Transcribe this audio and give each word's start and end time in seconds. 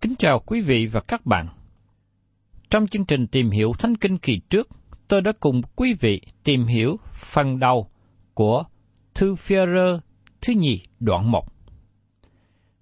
Kính 0.00 0.14
chào 0.18 0.40
quý 0.46 0.60
vị 0.60 0.86
và 0.86 1.00
các 1.00 1.26
bạn. 1.26 1.48
Trong 2.70 2.86
chương 2.86 3.04
trình 3.04 3.26
tìm 3.26 3.50
hiểu 3.50 3.72
Thánh 3.78 3.96
Kinh 3.96 4.18
kỳ 4.18 4.40
trước, 4.50 4.68
tôi 5.08 5.20
đã 5.20 5.32
cùng 5.40 5.62
quý 5.76 5.94
vị 6.00 6.20
tìm 6.44 6.66
hiểu 6.66 6.96
phần 7.14 7.58
đầu 7.58 7.90
của 8.34 8.64
Thư 9.14 9.34
Phi-rơ 9.34 10.00
thứ 10.40 10.52
nhì 10.52 10.82
đoạn 11.00 11.30
1. 11.30 11.44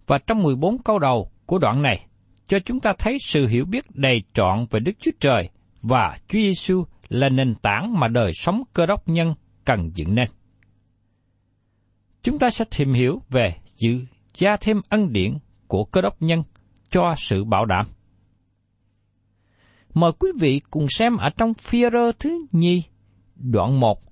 Và 0.06 0.18
trong 0.26 0.42
14 0.42 0.82
câu 0.82 0.98
đầu 0.98 1.30
của 1.46 1.58
đoạn 1.58 1.82
này, 1.82 2.06
cho 2.48 2.58
chúng 2.64 2.80
ta 2.80 2.92
thấy 2.98 3.16
sự 3.26 3.46
hiểu 3.46 3.64
biết 3.64 3.84
đầy 3.94 4.22
trọn 4.34 4.66
về 4.70 4.80
Đức 4.80 4.92
Chúa 5.00 5.10
Trời 5.20 5.48
và 5.82 6.18
Chúa 6.28 6.38
Giêsu 6.38 6.84
là 7.08 7.28
nền 7.28 7.54
tảng 7.54 8.00
mà 8.00 8.08
đời 8.08 8.32
sống 8.34 8.62
cơ 8.72 8.86
đốc 8.86 9.08
nhân 9.08 9.34
cần 9.64 9.90
dựng 9.94 10.14
nên. 10.14 10.28
Chúng 12.22 12.38
ta 12.38 12.50
sẽ 12.50 12.64
tìm 12.78 12.92
hiểu 12.92 13.22
về 13.30 13.54
dự 13.76 14.04
gia 14.34 14.56
thêm 14.56 14.80
ân 14.88 15.12
điển 15.12 15.38
của 15.66 15.84
cơ 15.84 16.00
đốc 16.00 16.22
nhân 16.22 16.42
cho 16.90 17.14
sự 17.18 17.44
bảo 17.44 17.64
đảm. 17.64 17.86
Mời 19.94 20.12
quý 20.12 20.28
vị 20.38 20.60
cùng 20.70 20.86
xem 20.88 21.16
ở 21.16 21.30
trong 21.36 21.54
Phi-rơ 21.54 22.12
thứ 22.18 22.46
nhì, 22.52 22.82
đoạn 23.36 23.80
1, 23.80 24.02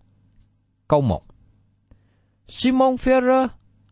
câu 0.88 1.00
1. 1.00 1.22
Simon 2.48 2.96
Phi-rơ 2.96 3.48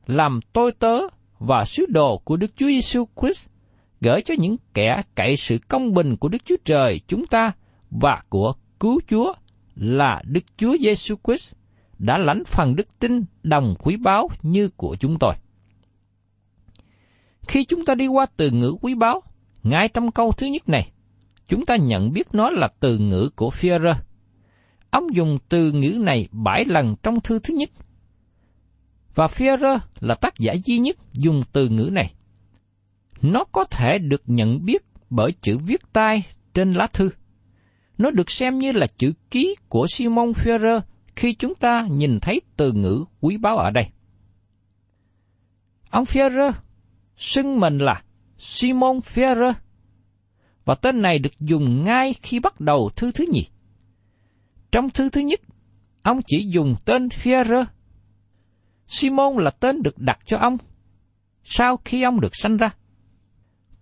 làm 0.07 0.41
tôi 0.53 0.73
tớ 0.73 0.99
và 1.39 1.65
sứ 1.65 1.87
đồ 1.89 2.19
của 2.19 2.37
Đức 2.37 2.51
Chúa 2.57 2.67
Giêsu 2.67 3.05
Christ 3.21 3.49
gửi 4.01 4.23
cho 4.23 4.35
những 4.39 4.57
kẻ 4.75 5.03
cậy 5.15 5.37
sự 5.37 5.59
công 5.69 5.95
bình 5.95 6.17
của 6.17 6.29
Đức 6.29 6.39
Chúa 6.45 6.57
Trời 6.65 7.01
chúng 7.07 7.27
ta 7.27 7.53
và 7.91 8.23
của 8.29 8.53
cứu 8.81 9.01
Chúa 9.09 9.33
là 9.75 10.23
Đức 10.25 10.45
Chúa 10.57 10.77
Giêsu 10.81 11.17
Christ 11.25 11.53
đã 11.99 12.19
lãnh 12.19 12.45
phần 12.47 12.77
đức 12.77 12.99
tin 12.99 13.25
đồng 13.43 13.75
quý 13.79 13.97
báu 13.97 14.29
như 14.43 14.69
của 14.77 14.97
chúng 15.01 15.19
tôi. 15.19 15.35
Khi 17.49 17.65
chúng 17.65 17.85
ta 17.85 17.95
đi 17.95 18.07
qua 18.07 18.27
từ 18.37 18.51
ngữ 18.51 18.75
quý 18.81 18.95
báu, 18.95 19.23
ngay 19.63 19.89
trong 19.89 20.11
câu 20.11 20.33
thứ 20.33 20.47
nhất 20.47 20.69
này, 20.69 20.93
chúng 21.49 21.67
ta 21.67 21.77
nhận 21.77 22.13
biết 22.13 22.27
nó 22.33 22.51
là 22.51 22.69
từ 22.81 22.99
ngữ 22.99 23.31
của 23.37 23.51
Führer. 23.51 23.95
Ông 24.91 25.15
dùng 25.15 25.39
từ 25.49 25.73
ngữ 25.73 25.97
này 26.01 26.29
bảy 26.33 26.65
lần 26.65 26.97
trong 27.03 27.21
thư 27.21 27.39
thứ 27.39 27.55
nhất. 27.55 27.71
Và 29.15 29.27
Führer 29.27 29.79
là 30.01 30.15
tác 30.15 30.39
giả 30.39 30.53
duy 30.65 30.79
nhất 30.79 30.97
dùng 31.13 31.43
từ 31.53 31.69
ngữ 31.69 31.89
này. 31.93 32.15
Nó 33.23 33.45
có 33.45 33.65
thể 33.65 33.99
được 33.99 34.23
nhận 34.27 34.65
biết 34.65 34.85
bởi 35.11 35.33
chữ 35.33 35.59
viết 35.59 35.93
tay 35.93 36.23
trên 36.55 36.73
lá 36.73 36.87
thư. 36.87 37.11
Nó 37.99 38.11
được 38.11 38.31
xem 38.31 38.59
như 38.59 38.73
là 38.73 38.87
chữ 38.99 39.13
ký 39.31 39.57
của 39.69 39.87
Simon 39.91 40.33
Führer 40.33 40.81
khi 41.17 41.35
chúng 41.35 41.55
ta 41.55 41.87
nhìn 41.91 42.21
thấy 42.21 42.41
từ 42.57 42.73
ngữ 42.73 43.05
quý 43.21 43.37
báu 43.37 43.57
ở 43.57 43.71
đây. 43.71 43.87
Ông 45.91 46.05
Führer 46.05 46.53
xưng 47.17 47.61
mình 47.61 47.79
là 47.79 48.03
Simon 48.39 48.99
Führer 48.99 49.53
và 50.65 50.75
tên 50.75 51.03
này 51.03 51.19
được 51.19 51.41
dùng 51.41 51.85
ngay 51.85 52.15
khi 52.23 52.41
bắt 52.41 52.61
đầu 52.61 52.91
thư 52.97 53.13
thứ 53.13 53.25
nhì. 53.33 53.47
Trong 54.73 54.91
thư 54.91 55.11
thứ 55.11 55.21
nhất, 55.21 55.41
ông 56.03 56.21
chỉ 56.27 56.47
dùng 56.55 56.75
tên 56.85 57.09
Führer. 57.09 57.65
Simon 58.87 59.37
là 59.37 59.51
tên 59.51 59.83
được 59.83 59.99
đặt 59.99 60.19
cho 60.27 60.39
ông 60.39 60.59
sau 61.45 61.77
khi 61.85 62.03
ông 62.03 62.21
được 62.21 62.37
sanh 62.37 62.57
ra. 62.57 62.71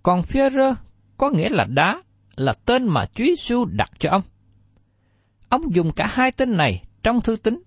Còn 0.03 0.21
Führer 0.21 0.75
có 1.17 1.31
nghĩa 1.31 1.49
là 1.49 1.65
đá, 1.65 2.03
là 2.37 2.53
tên 2.65 2.89
mà 2.89 3.07
Chúa 3.15 3.25
Giêsu 3.25 3.65
đặt 3.65 3.91
cho 3.99 4.11
ông. 4.11 4.23
Ông 5.49 5.75
dùng 5.75 5.93
cả 5.93 6.07
hai 6.11 6.33
tên 6.33 6.57
này 6.57 6.85
trong 7.03 7.21
thư 7.21 7.37
tín. 7.37 7.63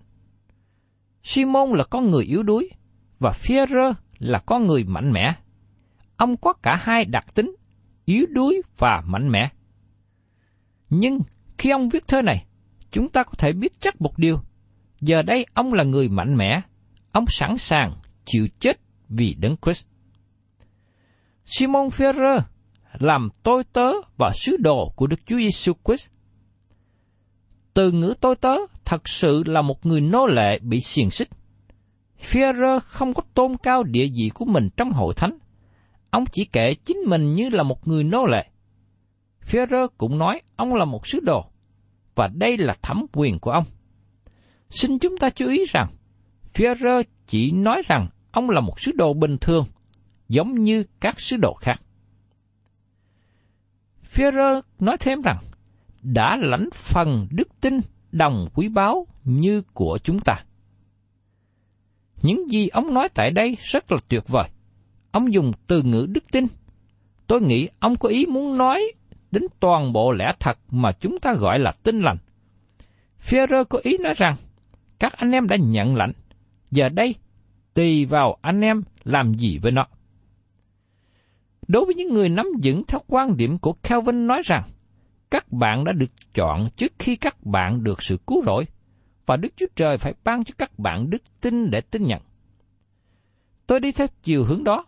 Simon 1.23 1.71
là 1.71 1.83
con 1.83 2.11
người 2.11 2.23
yếu 2.23 2.43
đuối 2.43 2.69
và 3.19 3.31
Führer 3.31 3.93
là 4.19 4.39
con 4.39 4.67
người 4.67 4.83
mạnh 4.83 5.11
mẽ. 5.11 5.35
Ông 6.17 6.37
có 6.37 6.53
cả 6.53 6.75
hai 6.81 7.05
đặc 7.05 7.35
tính, 7.35 7.55
yếu 8.05 8.25
đuối 8.29 8.61
và 8.77 9.03
mạnh 9.07 9.29
mẽ. 9.29 9.49
Nhưng 10.89 11.19
khi 11.57 11.69
ông 11.69 11.89
viết 11.89 12.07
thơ 12.07 12.21
này, 12.21 12.45
chúng 12.91 13.09
ta 13.09 13.23
có 13.23 13.33
thể 13.37 13.53
biết 13.53 13.79
chắc 13.79 14.01
một 14.01 14.17
điều. 14.17 14.39
Giờ 15.01 15.21
đây 15.21 15.45
ông 15.53 15.73
là 15.73 15.83
người 15.83 16.09
mạnh 16.09 16.35
mẽ, 16.37 16.61
ông 17.11 17.25
sẵn 17.27 17.57
sàng 17.57 17.95
chịu 18.25 18.47
chết 18.59 18.79
vì 19.09 19.35
đấng 19.39 19.55
Christ. 19.61 19.85
Simon 21.45 21.87
Ferrer 21.87 22.41
làm 22.99 23.29
tôi 23.43 23.63
tớ 23.63 23.91
và 24.17 24.31
sứ 24.35 24.57
đồ 24.57 24.93
của 24.95 25.07
Đức 25.07 25.19
Chúa 25.25 25.37
Giêsu 25.37 25.73
Christ. 25.85 26.09
Từ 27.73 27.91
ngữ 27.91 28.13
tôi 28.21 28.35
tớ 28.35 28.55
thật 28.85 29.09
sự 29.09 29.43
là 29.45 29.61
một 29.61 29.85
người 29.85 30.01
nô 30.01 30.27
lệ 30.27 30.59
bị 30.59 30.79
xiềng 30.79 31.11
xích. 31.11 31.29
Ferrer 32.21 32.79
không 32.79 33.13
có 33.13 33.23
tôn 33.33 33.57
cao 33.63 33.83
địa 33.83 34.07
vị 34.15 34.31
của 34.33 34.45
mình 34.45 34.69
trong 34.77 34.91
hội 34.91 35.13
thánh. 35.13 35.37
Ông 36.13 36.25
chỉ 36.31 36.45
kể 36.45 36.73
chính 36.73 36.97
mình 36.97 37.35
như 37.35 37.49
là 37.49 37.63
một 37.63 37.87
người 37.87 38.03
nô 38.03 38.25
lệ. 38.25 38.45
Führer 39.41 39.87
cũng 39.97 40.17
nói 40.17 40.41
ông 40.55 40.75
là 40.75 40.85
một 40.85 41.07
sứ 41.07 41.19
đồ, 41.19 41.45
và 42.15 42.27
đây 42.27 42.57
là 42.57 42.75
thẩm 42.81 43.05
quyền 43.13 43.39
của 43.39 43.51
ông. 43.51 43.63
Xin 44.69 44.99
chúng 44.99 45.17
ta 45.17 45.29
chú 45.29 45.47
ý 45.47 45.63
rằng, 45.69 45.89
Führer 46.53 47.03
chỉ 47.27 47.51
nói 47.51 47.81
rằng 47.87 48.07
ông 48.31 48.49
là 48.49 48.61
một 48.61 48.79
sứ 48.79 48.91
đồ 48.91 49.13
bình 49.13 49.37
thường, 49.41 49.65
giống 50.29 50.63
như 50.63 50.83
các 50.99 51.19
sứ 51.19 51.37
đồ 51.37 51.53
khác. 51.53 51.81
Führer 54.13 54.61
nói 54.79 54.97
thêm 54.99 55.21
rằng, 55.21 55.37
đã 56.01 56.37
lãnh 56.37 56.69
phần 56.73 57.27
đức 57.31 57.47
tin 57.61 57.79
đồng 58.11 58.47
quý 58.53 58.69
báu 58.69 59.07
như 59.23 59.61
của 59.73 59.99
chúng 60.03 60.19
ta. 60.19 60.45
Những 62.21 62.49
gì 62.49 62.67
ông 62.67 62.93
nói 62.93 63.09
tại 63.09 63.31
đây 63.31 63.57
rất 63.59 63.91
là 63.91 63.97
tuyệt 64.09 64.23
vời. 64.27 64.49
Ông 65.13 65.33
dùng 65.33 65.51
từ 65.67 65.81
ngữ 65.81 66.07
đức 66.09 66.31
tin. 66.31 66.45
Tôi 67.27 67.41
nghĩ 67.41 67.69
ông 67.79 67.95
có 67.95 68.09
ý 68.09 68.25
muốn 68.25 68.57
nói 68.57 68.91
đến 69.31 69.43
toàn 69.59 69.93
bộ 69.93 70.11
lẽ 70.11 70.33
thật 70.39 70.57
mà 70.71 70.91
chúng 70.91 71.19
ta 71.19 71.33
gọi 71.33 71.59
là 71.59 71.71
tin 71.83 71.99
lành. 71.99 72.17
Führer 73.21 73.63
có 73.63 73.79
ý 73.83 73.97
nói 73.97 74.13
rằng, 74.17 74.35
các 74.99 75.13
anh 75.13 75.31
em 75.31 75.47
đã 75.47 75.55
nhận 75.55 75.95
lãnh, 75.95 76.11
giờ 76.71 76.89
đây 76.89 77.15
tùy 77.73 78.05
vào 78.05 78.37
anh 78.41 78.61
em 78.61 78.81
làm 79.03 79.33
gì 79.33 79.57
với 79.57 79.71
nó. 79.71 79.87
Đối 81.67 81.85
với 81.85 81.95
những 81.95 82.13
người 82.13 82.29
nắm 82.29 82.45
vững 82.63 82.83
theo 82.87 83.01
quan 83.07 83.37
điểm 83.37 83.57
của 83.57 83.73
Calvin 83.73 84.27
nói 84.27 84.41
rằng, 84.45 84.63
các 85.31 85.51
bạn 85.51 85.83
đã 85.83 85.91
được 85.91 86.11
chọn 86.33 86.69
trước 86.75 86.93
khi 86.99 87.15
các 87.15 87.45
bạn 87.45 87.83
được 87.83 88.03
sự 88.03 88.17
cứu 88.27 88.43
rỗi, 88.45 88.65
và 89.25 89.37
Đức 89.37 89.53
Chúa 89.55 89.67
Trời 89.75 89.97
phải 89.97 90.13
ban 90.23 90.43
cho 90.43 90.53
các 90.57 90.79
bạn 90.79 91.09
đức 91.09 91.23
tin 91.41 91.71
để 91.71 91.81
tin 91.81 92.03
nhận. 92.03 92.21
Tôi 93.67 93.79
đi 93.79 93.91
theo 93.91 94.07
chiều 94.23 94.43
hướng 94.43 94.63
đó, 94.63 94.85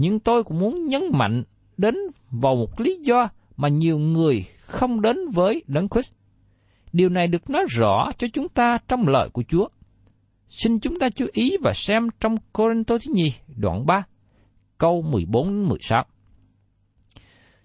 nhưng 0.00 0.20
tôi 0.20 0.44
cũng 0.44 0.58
muốn 0.58 0.86
nhấn 0.86 1.02
mạnh 1.12 1.42
đến 1.76 1.94
vào 2.30 2.56
một 2.56 2.80
lý 2.80 2.98
do 3.02 3.28
mà 3.56 3.68
nhiều 3.68 3.98
người 3.98 4.44
không 4.60 5.00
đến 5.00 5.16
với 5.28 5.62
Đấng 5.66 5.88
Christ. 5.88 6.14
Điều 6.92 7.08
này 7.08 7.26
được 7.26 7.50
nói 7.50 7.64
rõ 7.70 8.10
cho 8.18 8.26
chúng 8.32 8.48
ta 8.48 8.78
trong 8.88 9.08
lời 9.08 9.28
của 9.32 9.42
Chúa. 9.48 9.68
Xin 10.48 10.80
chúng 10.80 10.98
ta 10.98 11.08
chú 11.08 11.26
ý 11.32 11.56
và 11.62 11.72
xem 11.72 12.08
trong 12.20 12.36
Corinto 12.52 12.98
thứ 12.98 13.12
nhì 13.14 13.32
đoạn 13.56 13.86
3, 13.86 14.02
câu 14.78 15.02
14-16. 15.02 16.04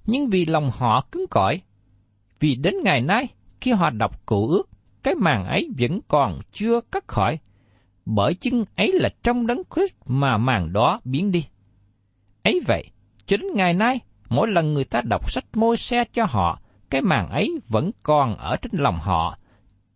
Nhưng 0.06 0.30
vì 0.30 0.46
lòng 0.46 0.70
họ 0.74 1.08
cứng 1.12 1.26
cỏi, 1.30 1.62
vì 2.40 2.56
đến 2.56 2.74
ngày 2.84 3.02
nay 3.02 3.28
khi 3.62 3.72
họ 3.72 3.90
đọc 3.90 4.28
cựu 4.28 4.48
ước, 4.48 4.70
cái 5.04 5.16
màn 5.16 5.46
ấy 5.46 5.70
vẫn 5.80 6.00
còn 6.08 6.40
chưa 6.52 6.82
cắt 6.92 7.08
khỏi, 7.08 7.40
bởi 8.06 8.34
chứng 8.34 8.64
ấy 8.76 8.92
là 8.94 9.10
trong 9.24 9.48
đấng 9.48 9.62
Christ 9.76 9.96
mà 10.06 10.38
màn 10.38 10.74
đó 10.74 11.00
biến 11.06 11.32
đi. 11.32 11.46
Ấy 12.46 12.62
vậy, 12.68 12.92
cho 13.26 13.38
đến 13.38 13.54
ngày 13.56 13.74
nay, 13.74 14.00
mỗi 14.30 14.48
lần 14.48 14.74
người 14.74 14.84
ta 14.84 15.02
đọc 15.02 15.32
sách 15.32 15.46
môi 15.54 15.78
xe 15.78 16.04
cho 16.14 16.26
họ, 16.30 16.60
cái 16.90 17.02
màn 17.02 17.30
ấy 17.30 17.60
vẫn 17.68 17.92
còn 18.04 18.38
ở 18.38 18.56
trên 18.56 18.72
lòng 18.76 19.00
họ. 19.00 19.38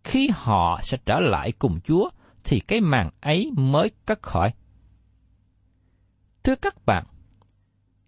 Khi 0.03 0.29
họ 0.33 0.79
sẽ 0.83 0.97
trở 1.05 1.19
lại 1.19 1.51
cùng 1.51 1.79
Chúa, 1.81 2.09
thì 2.43 2.59
cái 2.59 2.81
màn 2.81 3.09
ấy 3.21 3.51
mới 3.57 3.91
cất 4.05 4.21
khỏi. 4.21 4.53
Thưa 6.43 6.55
các 6.55 6.85
bạn, 6.85 7.05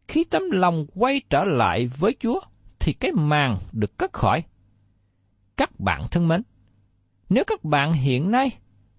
khi 0.07 0.23
tấm 0.23 0.43
lòng 0.51 0.85
quay 0.93 1.21
trở 1.29 1.43
lại 1.43 1.87
với 1.87 2.15
Chúa, 2.19 2.39
thì 2.79 2.93
cái 2.93 3.11
màn 3.11 3.57
được 3.71 3.97
cất 3.97 4.13
khỏi. 4.13 4.43
Các 5.57 5.79
bạn 5.79 6.07
thân 6.11 6.27
mến, 6.27 6.41
nếu 7.29 7.43
các 7.47 7.63
bạn 7.63 7.93
hiện 7.93 8.31
nay 8.31 8.49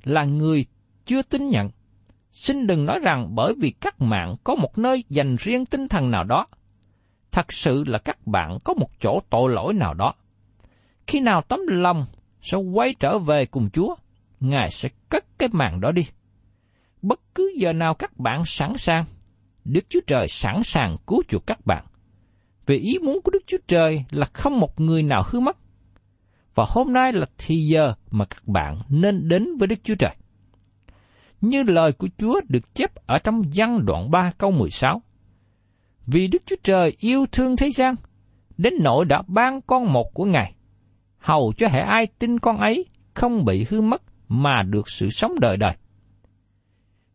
là 0.05 0.25
người 0.25 0.65
chưa 1.07 1.23
tin 1.23 1.49
nhận, 1.49 1.71
xin 2.33 2.67
đừng 2.67 2.87
nói 2.87 2.99
rằng 3.03 3.35
bởi 3.35 3.55
vì 3.61 3.71
các 3.71 3.99
bạn 3.99 4.37
có 4.45 4.55
một 4.55 4.79
nơi 4.79 5.05
dành 5.09 5.37
riêng 5.37 5.67
tinh 5.67 5.89
thần 5.89 6.11
nào 6.11 6.25
đó, 6.25 6.47
thật 7.33 7.53
sự 7.53 7.85
là 7.87 7.99
các 7.99 8.27
bạn 8.27 8.59
có 8.65 8.75
một 8.75 8.89
chỗ 9.01 9.21
tội 9.31 9.53
lỗi 9.53 9.75
nào 9.75 9.95
đó. 9.95 10.15
Khi 11.07 11.21
nào 11.21 11.43
tấm 11.49 11.61
lòng 11.69 12.07
sẽ 12.41 12.59
quay 12.59 12.95
trở 13.01 13.19
về 13.19 13.47
cùng 13.47 13.71
Chúa, 13.71 13.95
Ngài 14.41 14.71
sẽ 14.71 14.89
cất 15.09 15.25
cái 15.39 15.49
màn 15.53 15.81
đó 15.81 15.93
đi. 15.93 16.03
Bất 17.03 17.21
cứ 17.35 17.53
giờ 17.57 17.73
nào 17.73 17.95
các 17.95 18.19
bạn 18.19 18.45
sẵn 18.45 18.77
sàng, 18.79 19.05
Đức 19.65 19.85
Chúa 19.89 20.01
Trời 20.07 20.29
sẵn 20.29 20.63
sàng 20.63 20.97
cứu 21.07 21.23
chuộc 21.29 21.47
các 21.47 21.67
bạn. 21.67 21.85
Vì 22.67 22.79
ý 22.79 22.99
muốn 22.99 23.21
của 23.25 23.31
Đức 23.31 23.43
Chúa 23.47 23.59
Trời 23.67 24.05
là 24.11 24.27
không 24.33 24.61
một 24.61 24.81
người 24.81 25.03
nào 25.03 25.23
hư 25.27 25.41
mất. 25.41 25.57
Và 26.55 26.65
hôm 26.69 26.93
nay 26.93 27.13
là 27.13 27.27
thì 27.39 27.57
giờ 27.57 27.95
mà 28.11 28.25
các 28.25 28.49
bạn 28.49 28.83
nên 28.89 29.29
đến 29.29 29.57
với 29.59 29.69
Đức 29.69 29.79
Chúa 29.85 29.95
Trời. 29.95 30.17
Như 31.43 31.63
lời 31.63 31.93
của 31.93 32.09
Chúa 32.19 32.41
được 32.49 32.75
chép 32.75 32.91
ở 33.07 33.19
trong 33.19 33.43
văn 33.55 33.87
đoạn 33.87 34.11
3 34.11 34.33
câu 34.39 34.51
16. 34.51 35.03
Vì 36.07 36.27
Đức 36.27 36.43
Chúa 36.47 36.57
Trời 36.63 36.97
yêu 36.99 37.27
thương 37.33 37.57
thế 37.57 37.71
gian, 37.71 37.95
đến 38.59 38.75
nỗi 38.81 39.05
đã 39.05 39.23
ban 39.27 39.61
con 39.63 39.93
một 39.93 40.15
của 40.15 40.25
Ngài, 40.25 40.55
hầu 41.19 41.53
cho 41.57 41.69
hệ 41.69 41.81
ai 41.81 42.07
tin 42.07 42.39
con 42.39 42.59
ấy 42.59 42.87
không 43.15 43.45
bị 43.45 43.67
hư 43.71 43.81
mất 43.81 44.03
mà 44.29 44.63
được 44.63 44.91
sự 44.91 45.11
sống 45.11 45.41
đời 45.41 45.57
đời. 45.57 45.77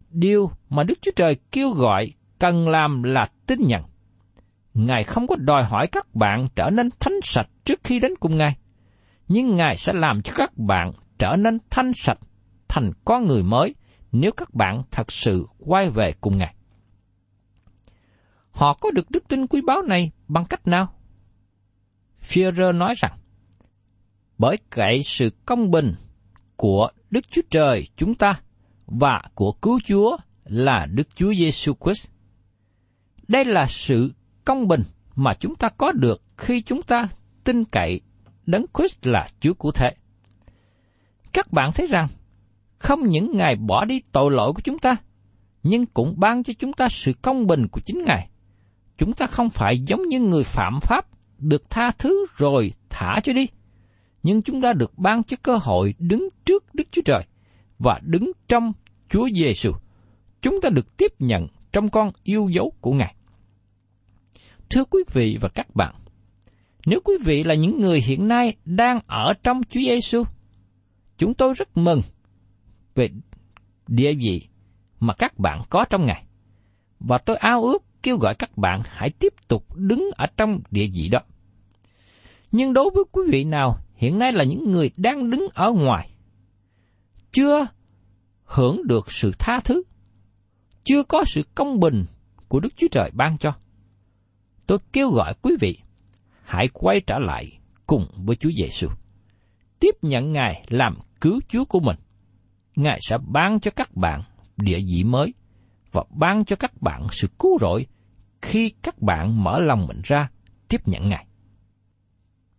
Điều 0.09 0.51
mà 0.69 0.83
Đức 0.83 0.99
Chúa 1.01 1.11
Trời 1.15 1.35
kêu 1.51 1.69
gọi 1.69 2.11
cần 2.39 2.69
làm 2.69 3.03
là 3.03 3.25
tin 3.45 3.59
nhận. 3.67 3.83
Ngài 4.73 5.03
không 5.03 5.27
có 5.27 5.35
đòi 5.35 5.63
hỏi 5.63 5.87
các 5.87 6.15
bạn 6.15 6.47
trở 6.55 6.69
nên 6.69 6.89
thánh 6.99 7.19
sạch 7.23 7.47
trước 7.65 7.79
khi 7.83 7.99
đến 7.99 8.11
cùng 8.19 8.37
Ngài, 8.37 8.55
nhưng 9.27 9.55
Ngài 9.55 9.77
sẽ 9.77 9.93
làm 9.93 10.21
cho 10.21 10.33
các 10.35 10.57
bạn 10.57 10.91
trở 11.19 11.35
nên 11.35 11.57
thanh 11.69 11.91
sạch, 11.95 12.19
thành 12.67 12.91
con 13.05 13.25
người 13.25 13.43
mới 13.43 13.75
nếu 14.19 14.31
các 14.31 14.53
bạn 14.53 14.83
thật 14.91 15.11
sự 15.11 15.47
quay 15.59 15.89
về 15.89 16.13
cùng 16.21 16.37
Ngài. 16.37 16.55
Họ 18.51 18.73
có 18.73 18.91
được 18.91 19.11
đức 19.11 19.27
tin 19.27 19.47
quý 19.47 19.61
báu 19.61 19.81
này 19.81 20.11
bằng 20.27 20.45
cách 20.45 20.67
nào? 20.67 20.93
Führer 22.21 22.77
nói 22.77 22.93
rằng, 22.97 23.17
bởi 24.37 24.57
cậy 24.69 25.03
sự 25.03 25.29
công 25.45 25.71
bình 25.71 25.93
của 26.55 26.89
Đức 27.09 27.25
Chúa 27.31 27.41
Trời 27.49 27.87
chúng 27.95 28.15
ta 28.15 28.41
và 28.85 29.21
của 29.35 29.51
cứu 29.51 29.79
Chúa 29.85 30.17
là 30.43 30.85
Đức 30.85 31.15
Chúa 31.15 31.33
Giêsu 31.33 31.73
Christ. 31.83 32.07
Đây 33.27 33.45
là 33.45 33.65
sự 33.69 34.13
công 34.45 34.67
bình 34.67 34.81
mà 35.15 35.33
chúng 35.39 35.55
ta 35.55 35.69
có 35.69 35.91
được 35.91 36.21
khi 36.37 36.61
chúng 36.61 36.81
ta 36.81 37.07
tin 37.43 37.65
cậy 37.65 38.01
Đấng 38.45 38.65
Christ 38.77 39.05
là 39.05 39.27
Chúa 39.39 39.53
của 39.53 39.71
thế. 39.71 39.95
Các 41.33 41.51
bạn 41.51 41.71
thấy 41.71 41.87
rằng, 41.87 42.07
không 42.79 43.07
những 43.07 43.37
Ngài 43.37 43.55
bỏ 43.55 43.85
đi 43.85 44.01
tội 44.11 44.31
lỗi 44.31 44.53
của 44.53 44.61
chúng 44.63 44.79
ta, 44.79 44.95
nhưng 45.63 45.85
cũng 45.85 46.13
ban 46.17 46.43
cho 46.43 46.53
chúng 46.59 46.73
ta 46.73 46.87
sự 46.89 47.13
công 47.21 47.47
bình 47.47 47.67
của 47.71 47.81
chính 47.85 48.05
Ngài. 48.05 48.29
Chúng 48.97 49.13
ta 49.13 49.27
không 49.27 49.49
phải 49.49 49.79
giống 49.79 50.01
như 50.01 50.19
người 50.19 50.43
phạm 50.43 50.79
pháp, 50.81 51.05
được 51.37 51.69
tha 51.69 51.91
thứ 51.91 52.25
rồi 52.35 52.71
thả 52.89 53.19
cho 53.23 53.33
đi, 53.33 53.47
nhưng 54.23 54.41
chúng 54.41 54.61
ta 54.61 54.73
được 54.73 54.97
ban 54.97 55.23
cho 55.23 55.37
cơ 55.41 55.57
hội 55.61 55.95
đứng 55.99 56.29
trước 56.45 56.75
Đức 56.75 56.87
Chúa 56.91 57.01
Trời 57.05 57.23
và 57.79 57.99
đứng 58.03 58.31
trong 58.47 58.73
Chúa 59.09 59.29
Giêsu. 59.35 59.71
Chúng 60.41 60.61
ta 60.61 60.69
được 60.69 60.97
tiếp 60.97 61.11
nhận 61.19 61.47
trong 61.71 61.89
con 61.89 62.11
yêu 62.23 62.49
dấu 62.49 62.71
của 62.81 62.93
Ngài. 62.93 63.15
Thưa 64.69 64.85
quý 64.85 65.03
vị 65.13 65.37
và 65.41 65.49
các 65.49 65.75
bạn, 65.75 65.95
nếu 66.85 66.99
quý 67.03 67.13
vị 67.25 67.43
là 67.43 67.55
những 67.55 67.81
người 67.81 68.01
hiện 68.01 68.27
nay 68.27 68.55
đang 68.65 68.99
ở 69.07 69.33
trong 69.43 69.61
Chúa 69.63 69.79
Giêsu, 69.79 70.23
chúng 71.17 71.33
tôi 71.33 71.53
rất 71.53 71.77
mừng 71.77 72.01
về 72.97 73.09
địa 73.87 74.13
vị 74.13 74.47
mà 74.99 75.13
các 75.13 75.39
bạn 75.39 75.61
có 75.69 75.85
trong 75.89 76.05
Ngài. 76.05 76.25
Và 76.99 77.17
tôi 77.17 77.37
ao 77.37 77.63
ước 77.63 77.83
kêu 78.03 78.17
gọi 78.17 78.35
các 78.35 78.57
bạn 78.57 78.81
hãy 78.85 79.09
tiếp 79.09 79.33
tục 79.47 79.75
đứng 79.75 80.09
ở 80.17 80.25
trong 80.37 80.59
địa 80.71 80.87
vị 80.93 81.09
đó. 81.09 81.19
Nhưng 82.51 82.73
đối 82.73 82.89
với 82.95 83.03
quý 83.11 83.21
vị 83.31 83.43
nào 83.43 83.79
hiện 83.95 84.19
nay 84.19 84.31
là 84.31 84.43
những 84.43 84.71
người 84.71 84.91
đang 84.97 85.29
đứng 85.29 85.47
ở 85.53 85.71
ngoài, 85.71 86.09
chưa 87.31 87.67
hưởng 88.43 88.87
được 88.87 89.11
sự 89.11 89.31
tha 89.39 89.59
thứ, 89.59 89.83
chưa 90.83 91.03
có 91.03 91.23
sự 91.27 91.41
công 91.55 91.79
bình 91.79 92.05
của 92.47 92.59
Đức 92.59 92.69
Chúa 92.77 92.87
Trời 92.91 93.11
ban 93.13 93.37
cho. 93.37 93.53
Tôi 94.67 94.77
kêu 94.93 95.09
gọi 95.09 95.33
quý 95.41 95.55
vị 95.59 95.79
hãy 96.43 96.67
quay 96.73 97.01
trở 97.01 97.19
lại 97.19 97.59
cùng 97.87 98.07
với 98.15 98.35
Chúa 98.35 98.51
Giêsu, 98.57 98.87
tiếp 99.79 99.95
nhận 100.01 100.31
Ngài 100.31 100.65
làm 100.69 100.97
cứu 101.21 101.39
Chúa 101.49 101.65
của 101.65 101.79
mình. 101.79 101.95
Ngài 102.77 102.99
sẽ 103.01 103.17
ban 103.27 103.59
cho 103.59 103.71
các 103.71 103.95
bạn 103.95 104.21
địa 104.57 104.79
vị 104.87 105.03
mới 105.03 105.33
và 105.91 106.03
ban 106.09 106.45
cho 106.45 106.55
các 106.55 106.81
bạn 106.81 107.07
sự 107.11 107.27
cứu 107.39 107.57
rỗi 107.61 107.85
khi 108.41 108.71
các 108.81 109.01
bạn 109.01 109.43
mở 109.43 109.59
lòng 109.59 109.87
mình 109.87 110.01
ra 110.03 110.29
tiếp 110.67 110.87
nhận 110.87 111.09
Ngài. 111.09 111.25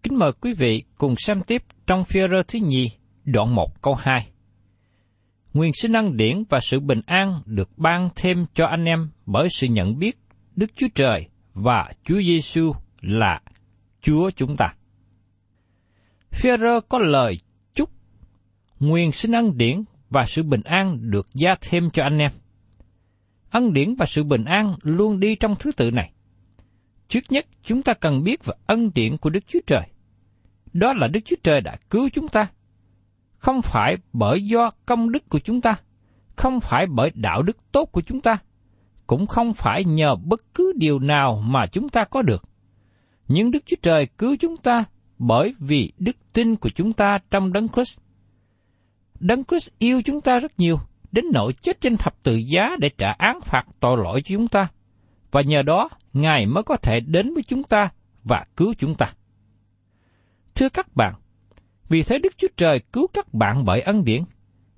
Kính 0.02 0.18
mời 0.18 0.32
quý 0.32 0.54
vị 0.54 0.84
cùng 0.96 1.14
xem 1.16 1.42
tiếp 1.46 1.62
trong 1.86 2.04
phía 2.04 2.28
rơ 2.28 2.42
thứ 2.48 2.58
nhì, 2.58 2.90
đoạn 3.24 3.54
1 3.54 3.82
câu 3.82 3.94
2. 3.94 4.30
Nguyên 5.54 5.72
sinh 5.74 5.92
năng 5.92 6.16
điển 6.16 6.42
và 6.48 6.60
sự 6.62 6.80
bình 6.80 7.00
an 7.06 7.42
được 7.46 7.78
ban 7.78 8.08
thêm 8.16 8.46
cho 8.54 8.66
anh 8.66 8.84
em 8.84 9.10
bởi 9.26 9.48
sự 9.50 9.66
nhận 9.66 9.98
biết 9.98 10.18
Đức 10.56 10.70
Chúa 10.76 10.88
Trời 10.94 11.28
và 11.54 11.92
Chúa 12.04 12.20
Giêsu 12.22 12.72
là 13.00 13.40
Chúa 14.00 14.30
chúng 14.30 14.56
ta. 14.56 14.74
Phêrô 16.30 16.80
có 16.80 16.98
lời 16.98 17.38
chúc 17.74 17.90
nguyên 18.80 19.12
sinh 19.12 19.32
năng 19.32 19.56
điển 19.58 19.84
và 20.10 20.24
sự 20.26 20.42
bình 20.42 20.62
an 20.64 20.98
được 21.00 21.28
gia 21.34 21.54
thêm 21.60 21.90
cho 21.90 22.02
anh 22.02 22.18
em. 22.18 22.30
Ân 23.50 23.72
điển 23.72 23.94
và 23.94 24.06
sự 24.06 24.24
bình 24.24 24.44
an 24.44 24.74
luôn 24.82 25.20
đi 25.20 25.34
trong 25.34 25.54
thứ 25.60 25.72
tự 25.72 25.90
này. 25.90 26.12
Trước 27.08 27.24
nhất, 27.28 27.46
chúng 27.62 27.82
ta 27.82 27.94
cần 27.94 28.22
biết 28.22 28.44
về 28.44 28.54
ân 28.66 28.90
điển 28.94 29.16
của 29.16 29.30
Đức 29.30 29.44
Chúa 29.46 29.60
Trời. 29.66 29.82
Đó 30.72 30.92
là 30.92 31.08
Đức 31.08 31.20
Chúa 31.24 31.36
Trời 31.42 31.60
đã 31.60 31.76
cứu 31.90 32.08
chúng 32.12 32.28
ta. 32.28 32.50
Không 33.38 33.62
phải 33.62 33.96
bởi 34.12 34.44
do 34.44 34.70
công 34.86 35.12
đức 35.12 35.28
của 35.28 35.38
chúng 35.38 35.60
ta, 35.60 35.76
không 36.36 36.60
phải 36.60 36.86
bởi 36.86 37.10
đạo 37.14 37.42
đức 37.42 37.56
tốt 37.72 37.84
của 37.92 38.00
chúng 38.00 38.20
ta, 38.20 38.38
cũng 39.06 39.26
không 39.26 39.54
phải 39.54 39.84
nhờ 39.84 40.16
bất 40.16 40.54
cứ 40.54 40.72
điều 40.76 40.98
nào 40.98 41.42
mà 41.44 41.66
chúng 41.66 41.88
ta 41.88 42.04
có 42.04 42.22
được, 42.22 42.44
Nhưng 43.28 43.50
Đức 43.50 43.62
Chúa 43.66 43.76
Trời 43.82 44.06
cứu 44.06 44.36
chúng 44.40 44.56
ta 44.56 44.84
bởi 45.18 45.54
vì 45.58 45.92
đức 45.98 46.16
tin 46.32 46.56
của 46.56 46.70
chúng 46.74 46.92
ta 46.92 47.18
trong 47.30 47.52
Đấng 47.52 47.68
Christ. 47.68 47.98
Đấng 49.20 49.44
Christ 49.44 49.68
yêu 49.78 50.02
chúng 50.04 50.20
ta 50.20 50.38
rất 50.38 50.52
nhiều, 50.58 50.76
đến 51.12 51.24
nỗi 51.32 51.52
chết 51.62 51.80
trên 51.80 51.96
thập 51.96 52.22
tự 52.22 52.36
giá 52.36 52.76
để 52.78 52.90
trả 52.98 53.12
án 53.18 53.40
phạt 53.40 53.64
tội 53.80 53.96
lỗi 53.96 54.22
cho 54.24 54.36
chúng 54.36 54.48
ta, 54.48 54.68
và 55.30 55.40
nhờ 55.40 55.62
đó 55.62 55.88
Ngài 56.12 56.46
mới 56.46 56.62
có 56.62 56.76
thể 56.76 57.00
đến 57.00 57.34
với 57.34 57.42
chúng 57.42 57.62
ta 57.62 57.90
và 58.24 58.44
cứu 58.56 58.74
chúng 58.78 58.94
ta. 58.94 59.12
Thưa 60.54 60.68
các 60.68 60.96
bạn, 60.96 61.14
vì 61.88 62.02
thế 62.02 62.18
Đức 62.18 62.38
Chúa 62.38 62.48
Trời 62.56 62.80
cứu 62.92 63.06
các 63.12 63.34
bạn 63.34 63.64
bởi 63.64 63.80
ân 63.80 64.04
điển. 64.04 64.22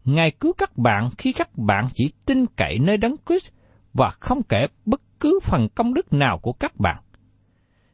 Ngài 0.05 0.31
cứu 0.31 0.53
các 0.59 0.77
bạn 0.77 1.11
khi 1.19 1.33
các 1.33 1.59
bạn 1.59 1.89
chỉ 1.95 2.13
tin 2.27 2.47
cậy 2.47 2.79
nơi 2.79 2.97
Đấng 2.97 3.17
Christ 3.27 3.53
và 3.93 4.11
không 4.11 4.43
kể 4.43 4.67
bất 4.85 5.01
cứ 5.21 5.39
phần 5.43 5.69
công 5.75 5.95
đức 5.95 6.13
nào 6.13 6.39
của 6.43 6.53
các 6.53 6.77
bạn. 6.77 7.03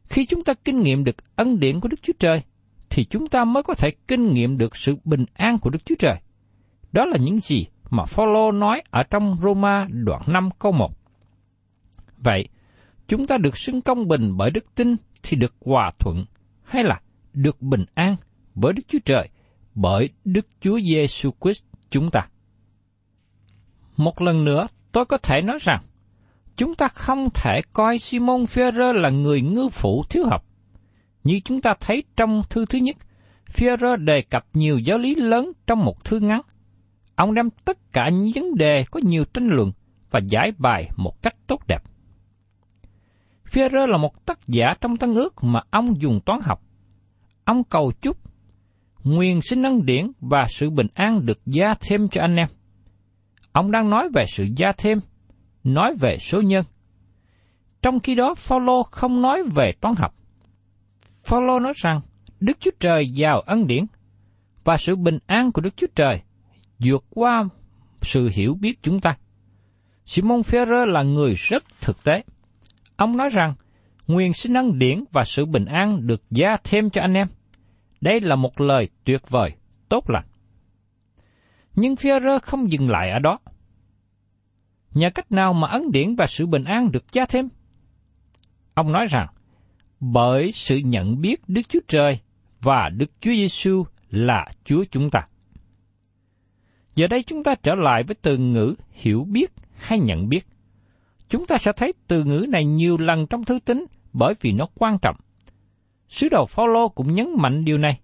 Khi 0.04 0.26
chúng 0.26 0.44
ta 0.44 0.54
kinh 0.54 0.80
nghiệm 0.80 1.04
được 1.04 1.36
ân 1.36 1.60
điển 1.60 1.80
của 1.80 1.88
Đức 1.88 2.02
Chúa 2.02 2.12
Trời, 2.18 2.42
thì 2.90 3.04
chúng 3.04 3.26
ta 3.26 3.44
mới 3.44 3.62
có 3.62 3.74
thể 3.74 3.88
kinh 4.08 4.32
nghiệm 4.32 4.58
được 4.58 4.76
sự 4.76 4.96
bình 5.04 5.24
an 5.34 5.58
của 5.58 5.70
Đức 5.70 5.84
Chúa 5.84 5.94
Trời. 5.98 6.16
Đó 6.96 7.06
là 7.06 7.16
những 7.20 7.38
gì 7.38 7.66
mà 7.90 8.04
Phaolô 8.04 8.52
nói 8.52 8.82
ở 8.90 9.02
trong 9.02 9.36
Roma 9.42 9.86
đoạn 9.90 10.22
5 10.26 10.50
câu 10.58 10.72
1. 10.72 10.92
Vậy, 12.18 12.48
chúng 13.08 13.26
ta 13.26 13.38
được 13.38 13.56
xưng 13.56 13.80
công 13.80 14.08
bình 14.08 14.36
bởi 14.36 14.50
đức 14.50 14.74
tin 14.74 14.96
thì 15.22 15.36
được 15.36 15.54
hòa 15.60 15.90
thuận 15.98 16.24
hay 16.64 16.84
là 16.84 17.00
được 17.32 17.62
bình 17.62 17.84
an 17.94 18.16
với 18.54 18.72
Đức 18.72 18.82
Chúa 18.88 18.98
Trời 19.04 19.28
bởi 19.74 20.10
Đức 20.24 20.46
Chúa 20.60 20.80
Giêsu 20.80 21.30
Christ 21.40 21.62
chúng 21.90 22.10
ta. 22.10 22.28
Một 23.96 24.22
lần 24.22 24.44
nữa, 24.44 24.66
tôi 24.92 25.04
có 25.04 25.18
thể 25.18 25.42
nói 25.42 25.58
rằng, 25.60 25.82
chúng 26.56 26.74
ta 26.74 26.88
không 26.88 27.28
thể 27.34 27.60
coi 27.72 27.98
Simon 27.98 28.44
Ferrer 28.44 28.92
là 28.92 29.10
người 29.10 29.40
ngư 29.40 29.68
phụ 29.68 30.04
thiếu 30.10 30.26
học. 30.26 30.44
Như 31.24 31.40
chúng 31.44 31.60
ta 31.60 31.74
thấy 31.80 32.04
trong 32.16 32.42
thư 32.50 32.66
thứ 32.66 32.78
nhất, 32.78 32.96
Ferrer 33.54 33.96
đề 34.04 34.22
cập 34.22 34.46
nhiều 34.54 34.78
giáo 34.78 34.98
lý 34.98 35.14
lớn 35.14 35.52
trong 35.66 35.84
một 35.84 36.04
thư 36.04 36.20
ngắn. 36.20 36.40
Ông 37.16 37.34
đem 37.34 37.50
tất 37.64 37.92
cả 37.92 38.08
những 38.08 38.32
vấn 38.34 38.54
đề 38.54 38.84
có 38.90 39.00
nhiều 39.04 39.24
tranh 39.24 39.48
luận 39.48 39.72
và 40.10 40.20
giải 40.28 40.52
bài 40.58 40.90
một 40.96 41.22
cách 41.22 41.34
tốt 41.46 41.60
đẹp. 41.68 41.82
Führer 43.50 43.86
là 43.86 43.98
một 43.98 44.26
tác 44.26 44.38
giả 44.46 44.74
trong 44.80 44.96
Tân 44.96 45.14
ước 45.14 45.34
mà 45.44 45.60
ông 45.70 46.00
dùng 46.00 46.20
toán 46.26 46.40
học. 46.42 46.62
Ông 47.44 47.64
cầu 47.64 47.92
chúc 48.00 48.16
nguyên 49.04 49.40
sinh 49.42 49.62
ân 49.62 49.86
điển 49.86 50.12
và 50.20 50.44
sự 50.48 50.70
bình 50.70 50.86
an 50.94 51.26
được 51.26 51.38
gia 51.46 51.74
thêm 51.74 52.08
cho 52.08 52.20
anh 52.20 52.36
em. 52.36 52.48
Ông 53.52 53.70
đang 53.70 53.90
nói 53.90 54.08
về 54.14 54.24
sự 54.28 54.46
gia 54.56 54.72
thêm, 54.72 54.98
nói 55.64 55.94
về 56.00 56.16
số 56.18 56.40
nhân. 56.40 56.64
Trong 57.82 58.00
khi 58.00 58.14
đó, 58.14 58.34
Phaolô 58.34 58.82
không 58.82 59.22
nói 59.22 59.42
về 59.54 59.72
toán 59.80 59.94
học. 59.98 60.14
Phaolô 61.24 61.58
nói 61.58 61.72
rằng 61.76 62.00
Đức 62.40 62.60
Chúa 62.60 62.70
Trời 62.80 63.10
giàu 63.10 63.40
ân 63.40 63.66
điển 63.66 63.84
và 64.64 64.76
sự 64.76 64.96
bình 64.96 65.18
an 65.26 65.52
của 65.52 65.60
Đức 65.60 65.76
Chúa 65.76 65.86
Trời 65.94 66.22
vượt 66.78 67.04
qua 67.10 67.48
sự 68.02 68.30
hiểu 68.32 68.54
biết 68.54 68.82
chúng 68.82 69.00
ta. 69.00 69.16
Simon 70.06 70.40
Ferrer 70.40 70.86
là 70.86 71.02
người 71.02 71.34
rất 71.34 71.64
thực 71.80 72.04
tế. 72.04 72.24
Ông 72.96 73.16
nói 73.16 73.28
rằng 73.28 73.54
nguyên 74.06 74.32
sinh 74.32 74.54
ân 74.54 74.78
điển 74.78 75.04
và 75.12 75.24
sự 75.24 75.46
bình 75.46 75.64
an 75.64 76.06
được 76.06 76.22
gia 76.30 76.56
thêm 76.64 76.90
cho 76.90 77.00
anh 77.00 77.14
em. 77.14 77.28
Đây 78.00 78.20
là 78.20 78.36
một 78.36 78.60
lời 78.60 78.88
tuyệt 79.04 79.22
vời, 79.28 79.52
tốt 79.88 80.10
lành. 80.10 80.26
Nhưng 81.74 81.94
Führer 81.94 82.38
không 82.42 82.70
dừng 82.70 82.90
lại 82.90 83.10
ở 83.10 83.18
đó. 83.18 83.38
Nhờ 84.94 85.10
cách 85.10 85.32
nào 85.32 85.52
mà 85.52 85.68
ấn 85.68 85.92
điển 85.92 86.14
và 86.14 86.26
sự 86.26 86.46
bình 86.46 86.64
an 86.64 86.92
được 86.92 87.12
gia 87.12 87.26
thêm? 87.26 87.48
Ông 88.74 88.92
nói 88.92 89.06
rằng, 89.10 89.26
bởi 90.00 90.52
sự 90.52 90.76
nhận 90.76 91.20
biết 91.20 91.48
Đức 91.48 91.62
Chúa 91.68 91.80
Trời 91.88 92.20
và 92.60 92.88
Đức 92.88 93.10
Chúa 93.20 93.30
Giêsu 93.30 93.84
là 94.10 94.46
Chúa 94.64 94.84
chúng 94.90 95.10
ta. 95.10 95.26
Giờ 96.96 97.06
đây 97.06 97.22
chúng 97.22 97.42
ta 97.42 97.54
trở 97.54 97.74
lại 97.74 98.02
với 98.02 98.16
từ 98.22 98.36
ngữ 98.36 98.74
hiểu 98.92 99.24
biết 99.24 99.52
hay 99.76 99.98
nhận 99.98 100.28
biết. 100.28 100.46
Chúng 101.28 101.46
ta 101.46 101.58
sẽ 101.58 101.72
thấy 101.76 101.92
từ 102.06 102.24
ngữ 102.24 102.46
này 102.48 102.64
nhiều 102.64 102.98
lần 102.98 103.26
trong 103.26 103.44
thư 103.44 103.58
tín 103.64 103.86
bởi 104.12 104.34
vì 104.40 104.52
nó 104.52 104.66
quan 104.74 104.98
trọng. 105.02 105.16
Sứ 106.08 106.28
đồ 106.28 106.46
Phaolô 106.46 106.88
cũng 106.88 107.14
nhấn 107.14 107.28
mạnh 107.36 107.64
điều 107.64 107.78
này. 107.78 108.00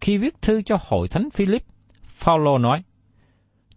Khi 0.00 0.18
viết 0.18 0.42
thư 0.42 0.62
cho 0.62 0.78
hội 0.80 1.08
thánh 1.08 1.30
Philip, 1.30 1.62
Phaolô 2.04 2.58
nói: 2.58 2.82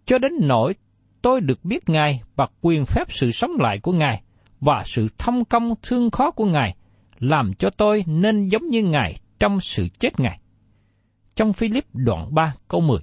Cho 0.06 0.18
đến 0.18 0.32
nỗi 0.40 0.74
tôi 1.22 1.40
được 1.40 1.64
biết 1.64 1.88
Ngài 1.88 2.20
và 2.36 2.48
quyền 2.60 2.84
phép 2.86 3.04
sự 3.08 3.32
sống 3.32 3.50
lại 3.58 3.78
của 3.78 3.92
Ngài 3.92 4.22
và 4.60 4.82
sự 4.86 5.08
thông 5.18 5.44
công 5.44 5.74
thương 5.82 6.10
khó 6.10 6.30
của 6.30 6.44
Ngài 6.44 6.76
làm 7.18 7.54
cho 7.54 7.70
tôi 7.70 8.04
nên 8.06 8.48
giống 8.48 8.68
như 8.68 8.82
Ngài 8.82 9.20
trong 9.40 9.60
sự 9.60 9.88
chết 9.98 10.20
Ngài. 10.20 10.38
Trong 11.36 11.52
Philip 11.52 11.84
đoạn 11.92 12.34
3 12.34 12.54
câu 12.68 12.80
10 12.80 12.98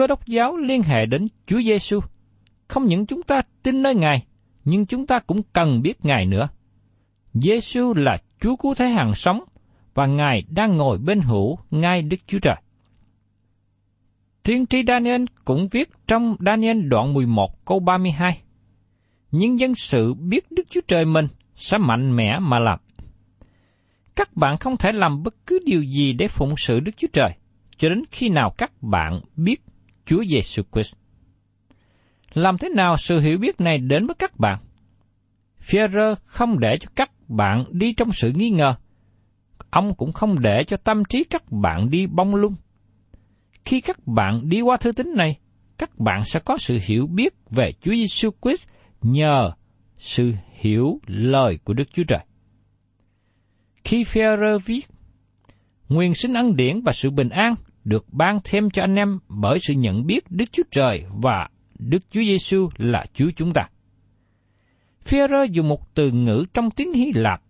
Cơ 0.00 0.06
đốc 0.06 0.26
giáo 0.26 0.56
liên 0.56 0.82
hệ 0.82 1.06
đến 1.06 1.28
Chúa 1.46 1.62
Giêsu. 1.62 2.00
Không 2.68 2.86
những 2.86 3.06
chúng 3.06 3.22
ta 3.22 3.42
tin 3.62 3.82
nơi 3.82 3.94
Ngài, 3.94 4.26
nhưng 4.64 4.86
chúng 4.86 5.06
ta 5.06 5.18
cũng 5.18 5.42
cần 5.52 5.82
biết 5.82 6.04
Ngài 6.04 6.26
nữa. 6.26 6.48
Giêsu 7.32 7.94
là 7.94 8.16
Chúa 8.40 8.56
Cứu 8.56 8.74
Thế 8.74 8.88
hàng 8.88 9.14
sống 9.14 9.40
và 9.94 10.06
Ngài 10.06 10.42
đang 10.48 10.76
ngồi 10.76 10.98
bên 10.98 11.20
hữu 11.20 11.58
ngay 11.70 12.02
Đức 12.02 12.16
Chúa 12.26 12.38
Trời. 12.38 12.54
Tiên 14.42 14.66
tri 14.66 14.82
Daniel 14.86 15.24
cũng 15.44 15.68
viết 15.70 15.90
trong 16.06 16.36
Daniel 16.46 16.80
đoạn 16.88 17.14
11 17.14 17.64
câu 17.64 17.80
32. 17.80 18.40
Những 19.30 19.60
dân 19.60 19.74
sự 19.74 20.14
biết 20.14 20.50
Đức 20.50 20.66
Chúa 20.70 20.80
Trời 20.88 21.04
mình 21.04 21.26
sẽ 21.56 21.78
mạnh 21.78 22.16
mẽ 22.16 22.38
mà 22.38 22.58
làm. 22.58 22.78
Các 24.16 24.36
bạn 24.36 24.56
không 24.56 24.76
thể 24.76 24.92
làm 24.92 25.22
bất 25.22 25.34
cứ 25.46 25.58
điều 25.66 25.82
gì 25.82 26.12
để 26.12 26.28
phụng 26.28 26.54
sự 26.56 26.80
Đức 26.80 26.92
Chúa 26.96 27.08
Trời, 27.12 27.30
cho 27.78 27.88
đến 27.88 28.02
khi 28.10 28.28
nào 28.28 28.54
các 28.58 28.82
bạn 28.82 29.20
biết 29.36 29.62
Chúa 30.10 30.24
Giêsu 30.24 30.62
Christ. 30.72 30.94
Làm 32.34 32.58
thế 32.58 32.68
nào 32.68 32.96
sự 32.96 33.20
hiểu 33.20 33.38
biết 33.38 33.60
này 33.60 33.78
đến 33.78 34.06
với 34.06 34.14
các 34.18 34.38
bạn? 34.38 34.58
Führer 35.60 36.14
không 36.24 36.58
để 36.58 36.78
cho 36.78 36.88
các 36.94 37.10
bạn 37.28 37.64
đi 37.70 37.92
trong 37.92 38.12
sự 38.12 38.32
nghi 38.34 38.50
ngờ. 38.50 38.74
Ông 39.70 39.94
cũng 39.94 40.12
không 40.12 40.40
để 40.40 40.64
cho 40.64 40.76
tâm 40.76 41.02
trí 41.04 41.24
các 41.24 41.42
bạn 41.50 41.90
đi 41.90 42.06
bông 42.06 42.34
lung. 42.34 42.54
Khi 43.64 43.80
các 43.80 44.06
bạn 44.06 44.48
đi 44.48 44.60
qua 44.60 44.76
thư 44.76 44.92
tín 44.92 45.14
này, 45.16 45.38
các 45.78 45.98
bạn 45.98 46.24
sẽ 46.24 46.40
có 46.40 46.58
sự 46.58 46.78
hiểu 46.86 47.06
biết 47.06 47.34
về 47.50 47.72
Chúa 47.80 47.94
Giêsu 47.94 48.30
Christ 48.42 48.68
nhờ 49.02 49.52
sự 49.98 50.32
hiểu 50.52 51.00
lời 51.06 51.58
của 51.64 51.74
Đức 51.74 51.92
Chúa 51.92 52.04
Trời. 52.08 52.24
Khi 53.84 54.02
Führer 54.02 54.58
viết, 54.58 54.86
nguyên 55.88 56.14
sinh 56.14 56.34
ân 56.34 56.56
điển 56.56 56.80
và 56.80 56.92
sự 56.92 57.10
bình 57.10 57.28
an 57.28 57.54
được 57.84 58.12
ban 58.12 58.40
thêm 58.44 58.70
cho 58.70 58.82
anh 58.82 58.96
em 58.96 59.18
bởi 59.28 59.58
sự 59.58 59.74
nhận 59.74 60.06
biết 60.06 60.30
Đức 60.30 60.44
Chúa 60.52 60.62
Trời 60.70 61.04
và 61.22 61.48
Đức 61.78 61.98
Chúa 62.10 62.20
Giêsu 62.20 62.68
là 62.76 63.04
Chúa 63.14 63.30
chúng 63.36 63.52
ta. 63.52 63.68
Phêrô 65.04 65.42
dùng 65.42 65.68
một 65.68 65.94
từ 65.94 66.10
ngữ 66.10 66.44
trong 66.54 66.70
tiếng 66.70 66.92
Hy 66.92 67.12
Lạp, 67.14 67.42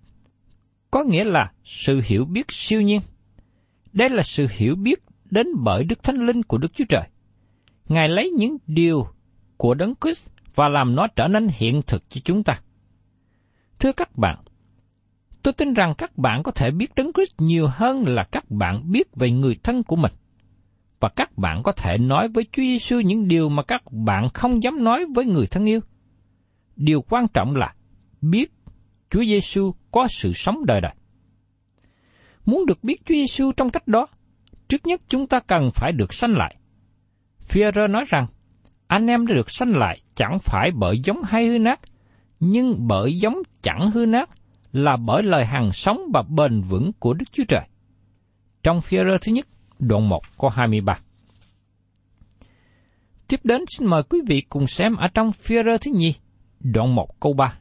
có 0.90 1.04
nghĩa 1.04 1.24
là 1.24 1.52
sự 1.64 2.00
hiểu 2.04 2.24
biết 2.24 2.46
siêu 2.48 2.80
nhiên. 2.80 3.00
Đây 3.92 4.08
là 4.08 4.22
sự 4.22 4.46
hiểu 4.50 4.76
biết 4.76 5.02
đến 5.30 5.46
bởi 5.64 5.84
Đức 5.84 6.02
Thánh 6.02 6.26
Linh 6.26 6.42
của 6.42 6.58
Đức 6.58 6.74
Chúa 6.74 6.84
Trời. 6.88 7.08
Ngài 7.88 8.08
lấy 8.08 8.30
những 8.30 8.56
điều 8.66 9.06
của 9.56 9.74
Đấng 9.74 9.94
Christ 10.00 10.28
và 10.54 10.68
làm 10.68 10.94
nó 10.96 11.06
trở 11.06 11.28
nên 11.28 11.48
hiện 11.52 11.82
thực 11.86 12.04
cho 12.08 12.20
chúng 12.24 12.42
ta. 12.42 12.60
Thưa 13.78 13.92
các 13.92 14.16
bạn, 14.16 14.38
tôi 15.42 15.52
tin 15.52 15.74
rằng 15.74 15.94
các 15.98 16.18
bạn 16.18 16.42
có 16.42 16.52
thể 16.52 16.70
biết 16.70 16.94
Đấng 16.96 17.12
Christ 17.12 17.40
nhiều 17.40 17.68
hơn 17.72 18.02
là 18.06 18.24
các 18.32 18.50
bạn 18.50 18.92
biết 18.92 19.08
về 19.16 19.30
người 19.30 19.56
thân 19.62 19.82
của 19.82 19.96
mình. 19.96 20.12
Và 21.00 21.08
các 21.16 21.38
bạn 21.38 21.62
có 21.62 21.72
thể 21.72 21.98
nói 21.98 22.28
với 22.28 22.44
Chúa 22.52 22.62
Giêsu 22.62 23.00
những 23.00 23.28
điều 23.28 23.48
mà 23.48 23.62
các 23.62 23.82
bạn 23.92 24.28
không 24.34 24.62
dám 24.62 24.84
nói 24.84 25.06
với 25.14 25.24
người 25.26 25.46
thân 25.46 25.64
yêu 25.64 25.80
điều 26.80 27.02
quan 27.02 27.28
trọng 27.28 27.56
là 27.56 27.74
biết 28.20 28.52
Chúa 29.10 29.24
Giêsu 29.24 29.74
có 29.90 30.08
sự 30.10 30.32
sống 30.32 30.66
đời 30.66 30.80
đời. 30.80 30.94
Muốn 32.44 32.66
được 32.66 32.84
biết 32.84 32.96
Chúa 33.04 33.14
Giêsu 33.14 33.52
trong 33.52 33.70
cách 33.70 33.88
đó, 33.88 34.06
trước 34.68 34.86
nhất 34.86 35.00
chúng 35.08 35.26
ta 35.26 35.40
cần 35.40 35.70
phải 35.74 35.92
được 35.92 36.14
sanh 36.14 36.36
lại. 36.36 36.56
Führer 37.48 37.90
nói 37.90 38.04
rằng, 38.08 38.26
anh 38.86 39.06
em 39.06 39.26
đã 39.26 39.34
được 39.34 39.50
sanh 39.50 39.72
lại 39.72 40.00
chẳng 40.14 40.38
phải 40.42 40.70
bởi 40.74 41.00
giống 41.04 41.22
hay 41.22 41.46
hư 41.46 41.58
nát, 41.58 41.80
nhưng 42.40 42.86
bởi 42.86 43.18
giống 43.18 43.38
chẳng 43.62 43.90
hư 43.90 44.06
nát 44.06 44.30
là 44.72 44.96
bởi 44.96 45.22
lời 45.22 45.44
hằng 45.44 45.72
sống 45.72 46.00
và 46.14 46.22
bền 46.22 46.60
vững 46.60 46.92
của 46.98 47.14
Đức 47.14 47.24
Chúa 47.32 47.44
Trời. 47.48 47.68
Trong 48.62 48.80
phía 48.80 49.04
rơ 49.04 49.18
thứ 49.18 49.32
nhất, 49.32 49.46
đoạn 49.78 50.08
1 50.08 50.22
câu 50.38 50.50
23. 50.50 50.98
Tiếp 53.28 53.40
đến 53.44 53.64
xin 53.68 53.88
mời 53.88 54.02
quý 54.02 54.18
vị 54.26 54.40
cùng 54.40 54.66
xem 54.66 54.96
ở 54.96 55.08
trong 55.08 55.32
phía 55.32 55.62
rơ 55.62 55.78
thứ 55.78 55.90
nhì, 55.94 56.14
đoạn 56.60 56.94
1 56.94 57.20
câu 57.20 57.32
3. 57.32 57.58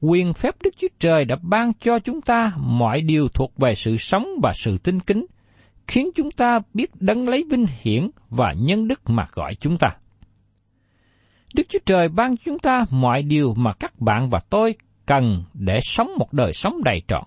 Quyền 0.00 0.34
phép 0.34 0.54
Đức 0.62 0.70
Chúa 0.76 0.88
Trời 0.98 1.24
đã 1.24 1.36
ban 1.42 1.72
cho 1.80 1.98
chúng 1.98 2.20
ta 2.20 2.52
mọi 2.56 3.00
điều 3.00 3.28
thuộc 3.28 3.52
về 3.56 3.74
sự 3.74 3.96
sống 3.96 4.26
và 4.42 4.52
sự 4.54 4.78
tinh 4.78 5.00
kính, 5.00 5.26
khiến 5.86 6.10
chúng 6.14 6.30
ta 6.30 6.60
biết 6.74 6.90
đấng 7.00 7.28
lấy 7.28 7.44
vinh 7.50 7.66
hiển 7.80 8.10
và 8.30 8.52
nhân 8.52 8.88
đức 8.88 9.10
mà 9.10 9.26
gọi 9.32 9.54
chúng 9.54 9.76
ta. 9.78 9.88
Đức 11.54 11.62
Chúa 11.68 11.78
Trời 11.86 12.08
ban 12.08 12.36
chúng 12.36 12.58
ta 12.58 12.84
mọi 12.90 13.22
điều 13.22 13.54
mà 13.54 13.72
các 13.72 14.00
bạn 14.00 14.30
và 14.30 14.40
tôi 14.50 14.74
cần 15.06 15.44
để 15.54 15.80
sống 15.82 16.10
một 16.18 16.32
đời 16.32 16.52
sống 16.52 16.82
đầy 16.84 17.02
trọn. 17.08 17.24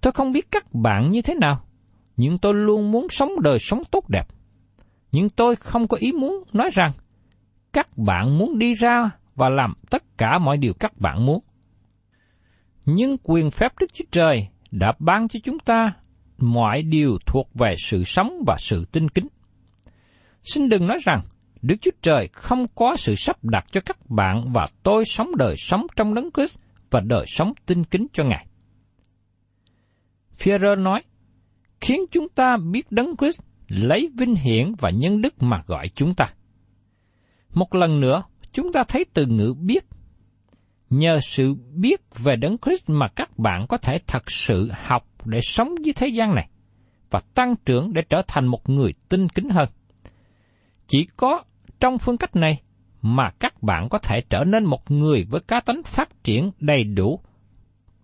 Tôi 0.00 0.12
không 0.12 0.32
biết 0.32 0.50
các 0.50 0.74
bạn 0.74 1.10
như 1.10 1.22
thế 1.22 1.34
nào, 1.34 1.64
nhưng 2.16 2.38
tôi 2.38 2.54
luôn 2.54 2.90
muốn 2.90 3.06
sống 3.10 3.30
đời 3.42 3.58
sống 3.58 3.82
tốt 3.90 4.08
đẹp. 4.08 4.26
Nhưng 5.12 5.28
tôi 5.28 5.56
không 5.56 5.88
có 5.88 5.96
ý 6.00 6.12
muốn 6.12 6.44
nói 6.52 6.70
rằng 6.72 6.92
các 7.72 7.98
bạn 7.98 8.38
muốn 8.38 8.58
đi 8.58 8.74
ra 8.74 9.10
và 9.34 9.48
làm 9.48 9.74
tất 9.90 10.18
cả 10.18 10.38
mọi 10.38 10.56
điều 10.56 10.74
các 10.74 10.98
bạn 10.98 11.26
muốn. 11.26 11.40
Nhưng 12.84 13.16
quyền 13.22 13.50
phép 13.50 13.72
Đức 13.80 13.94
Chúa 13.94 14.04
Trời 14.10 14.48
đã 14.70 14.92
ban 14.98 15.28
cho 15.28 15.40
chúng 15.44 15.58
ta 15.58 15.92
mọi 16.38 16.82
điều 16.82 17.18
thuộc 17.26 17.50
về 17.54 17.74
sự 17.78 18.04
sống 18.04 18.42
và 18.46 18.56
sự 18.58 18.84
tinh 18.92 19.08
kính. 19.08 19.26
Xin 20.42 20.68
đừng 20.68 20.86
nói 20.86 20.98
rằng 21.04 21.22
Đức 21.62 21.76
Chúa 21.80 21.90
Trời 22.02 22.28
không 22.32 22.66
có 22.74 22.96
sự 22.96 23.14
sắp 23.14 23.44
đặt 23.44 23.66
cho 23.72 23.80
các 23.80 24.10
bạn 24.10 24.52
và 24.52 24.66
tôi 24.82 25.04
sống 25.04 25.36
đời 25.36 25.54
sống 25.58 25.86
trong 25.96 26.14
đấng 26.14 26.30
Christ 26.36 26.58
và 26.90 27.00
đời 27.00 27.24
sống 27.28 27.52
tinh 27.66 27.84
kính 27.84 28.06
cho 28.12 28.24
Ngài. 28.24 28.46
Führer 30.38 30.82
nói, 30.82 31.02
khiến 31.80 32.00
chúng 32.10 32.28
ta 32.28 32.56
biết 32.56 32.92
đấng 32.92 33.16
Christ 33.16 33.40
lấy 33.68 34.08
vinh 34.18 34.34
hiển 34.34 34.74
và 34.78 34.90
nhân 34.90 35.22
đức 35.22 35.42
mà 35.42 35.62
gọi 35.66 35.88
chúng 35.88 36.14
ta. 36.14 36.26
Một 37.54 37.74
lần 37.74 38.00
nữa, 38.00 38.22
chúng 38.52 38.72
ta 38.72 38.84
thấy 38.88 39.04
từ 39.14 39.26
ngữ 39.26 39.54
biết. 39.60 39.84
Nhờ 40.90 41.18
sự 41.22 41.54
biết 41.74 42.00
về 42.18 42.36
đấng 42.36 42.56
Christ 42.58 42.84
mà 42.86 43.08
các 43.16 43.38
bạn 43.38 43.66
có 43.68 43.76
thể 43.76 43.98
thật 44.06 44.30
sự 44.30 44.70
học 44.84 45.06
để 45.24 45.38
sống 45.42 45.74
với 45.84 45.92
thế 45.92 46.08
gian 46.08 46.34
này 46.34 46.48
và 47.10 47.20
tăng 47.34 47.54
trưởng 47.64 47.92
để 47.92 48.02
trở 48.08 48.22
thành 48.28 48.46
một 48.46 48.68
người 48.68 48.92
tinh 49.08 49.28
kính 49.28 49.48
hơn. 49.48 49.68
Chỉ 50.86 51.06
có 51.16 51.42
trong 51.80 51.98
phương 51.98 52.16
cách 52.16 52.36
này 52.36 52.62
mà 53.02 53.30
các 53.38 53.62
bạn 53.62 53.88
có 53.88 53.98
thể 53.98 54.20
trở 54.30 54.44
nên 54.44 54.64
một 54.64 54.90
người 54.90 55.24
với 55.30 55.40
cá 55.40 55.60
tính 55.60 55.82
phát 55.84 56.24
triển 56.24 56.50
đầy 56.60 56.84
đủ 56.84 57.20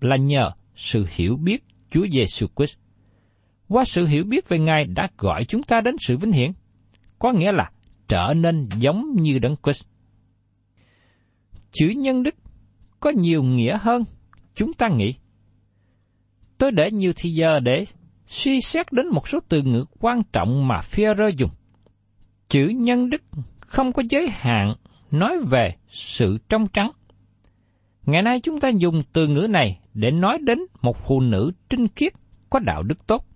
là 0.01 0.17
nhờ 0.17 0.51
sự 0.75 1.07
hiểu 1.11 1.37
biết 1.37 1.65
Chúa 1.91 2.07
Giêsu 2.13 2.47
Christ. 2.57 2.77
Qua 3.69 3.85
sự 3.85 4.07
hiểu 4.07 4.25
biết 4.25 4.49
về 4.49 4.59
Ngài 4.59 4.85
đã 4.85 5.09
gọi 5.19 5.45
chúng 5.45 5.63
ta 5.63 5.81
đến 5.81 5.97
sự 6.01 6.17
vinh 6.17 6.33
hiển, 6.33 6.53
có 7.19 7.33
nghĩa 7.33 7.53
là 7.53 7.71
trở 8.09 8.35
nên 8.37 8.69
giống 8.79 9.17
như 9.17 9.39
Đấng 9.39 9.57
Christ. 9.63 9.85
Chữ 11.73 11.89
nhân 11.97 12.23
đức 12.23 12.35
có 13.01 13.11
nhiều 13.11 13.43
nghĩa 13.43 13.79
hơn 13.81 14.05
chúng 14.55 14.73
ta 14.73 14.89
nghĩ. 14.89 15.15
Tôi 16.59 16.71
để 16.73 16.91
nhiều 16.91 17.13
thời 17.17 17.35
giờ 17.35 17.61
để 17.61 17.85
suy 18.27 18.61
xét 18.61 18.93
đến 18.93 19.09
một 19.09 19.29
số 19.29 19.39
từ 19.49 19.63
ngữ 19.63 19.85
quan 20.01 20.23
trọng 20.33 20.69
mà 20.69 20.81
Führer 20.81 21.31
dùng. 21.31 21.51
Chữ 22.49 22.69
nhân 22.69 23.11
đức 23.11 23.23
không 23.75 23.93
có 23.93 24.03
giới 24.09 24.29
hạn 24.31 24.75
nói 25.11 25.39
về 25.51 25.75
sự 25.89 26.39
trong 26.49 26.67
trắng. 26.67 26.91
Ngày 28.07 28.23
nay 28.23 28.41
chúng 28.41 28.61
ta 28.61 28.69
dùng 28.69 29.03
từ 29.13 29.27
ngữ 29.27 29.47
này 29.51 29.81
để 29.95 30.11
nói 30.11 30.39
đến 30.41 30.59
một 30.83 30.97
phụ 31.07 31.21
nữ 31.21 31.53
trinh 31.69 31.89
khiết 31.89 32.13
có 32.51 32.59
đạo 32.59 32.83
đức 32.83 33.07
tốt. 33.07 33.27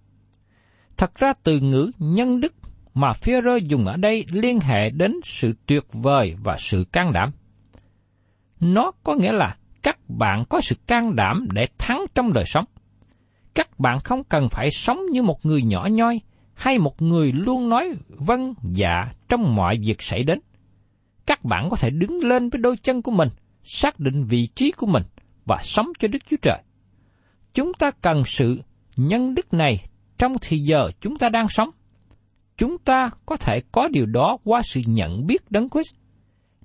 Thật 0.97 1.15
ra 1.15 1.33
từ 1.43 1.61
ngữ 1.61 1.91
nhân 1.99 2.41
đức 2.41 2.55
mà 2.95 3.13
Führer 3.13 3.59
dùng 3.59 3.87
ở 3.87 3.97
đây 3.97 4.25
liên 4.33 4.61
hệ 4.61 4.91
đến 4.91 5.13
sự 5.25 5.53
tuyệt 5.67 5.85
vời 5.93 6.37
và 6.43 6.57
sự 6.59 6.85
can 6.93 7.13
đảm. 7.13 7.31
Nó 8.61 8.93
có 9.05 9.15
nghĩa 9.15 9.33
là 9.33 9.57
các 9.83 9.99
bạn 10.09 10.45
có 10.49 10.61
sự 10.61 10.77
can 10.87 11.17
đảm 11.17 11.49
để 11.53 11.69
thắng 11.79 12.05
trong 12.15 12.33
đời 12.33 12.45
sống. 12.45 12.65
Các 13.55 13.79
bạn 13.79 14.01
không 14.01 14.25
cần 14.25 14.49
phải 14.49 14.71
sống 14.71 14.99
như 15.11 15.23
một 15.23 15.47
người 15.47 15.63
nhỏ 15.63 15.89
nhoi 15.91 16.21
hay 16.59 16.79
một 16.79 17.03
người 17.03 17.33
luôn 17.33 17.69
nói 17.69 17.93
vâng 18.09 18.55
dạ 18.63 19.13
trong 19.29 19.57
mọi 19.57 19.79
việc 19.79 20.03
xảy 20.03 20.23
đến. 20.23 20.41
Các 21.27 21.45
bạn 21.45 21.69
có 21.71 21.77
thể 21.77 21.91
đứng 21.91 22.19
lên 22.25 22.51
với 22.51 22.59
đôi 22.59 22.77
chân 22.77 23.03
của 23.03 23.11
mình, 23.11 23.29
xác 23.65 24.01
định 24.01 24.25
vị 24.25 24.47
trí 24.55 24.71
của 24.71 24.87
mình 24.87 25.03
và 25.45 25.59
sống 25.63 25.87
cho 25.99 26.09
Đức 26.09 26.19
Chúa 26.31 26.37
Trời. 26.43 26.59
Chúng 27.55 27.73
ta 27.75 27.91
cần 27.91 28.23
sự 28.25 28.63
nhân 28.97 29.35
đức 29.35 29.55
này 29.55 29.85
trong 30.19 30.37
thì 30.41 30.59
giờ 30.59 30.91
chúng 31.01 31.17
ta 31.17 31.29
đang 31.29 31.49
sống. 31.49 31.71
Chúng 32.57 32.79
ta 32.79 33.11
có 33.27 33.37
thể 33.37 33.61
có 33.73 33.89
điều 33.89 34.07
đó 34.07 34.37
qua 34.45 34.63
sự 34.65 34.81
nhận 34.87 35.27
biết 35.27 35.51
Đấng 35.51 35.69
Christ. 35.71 35.95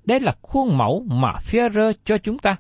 Đây 0.06 0.19
là 0.19 0.36
khuôn 0.41 0.77
mẫu 0.77 1.06
mà 1.08 1.34
Führer 1.51 1.93
cho 2.03 2.17
chúng 2.17 2.39
ta, 2.39 2.56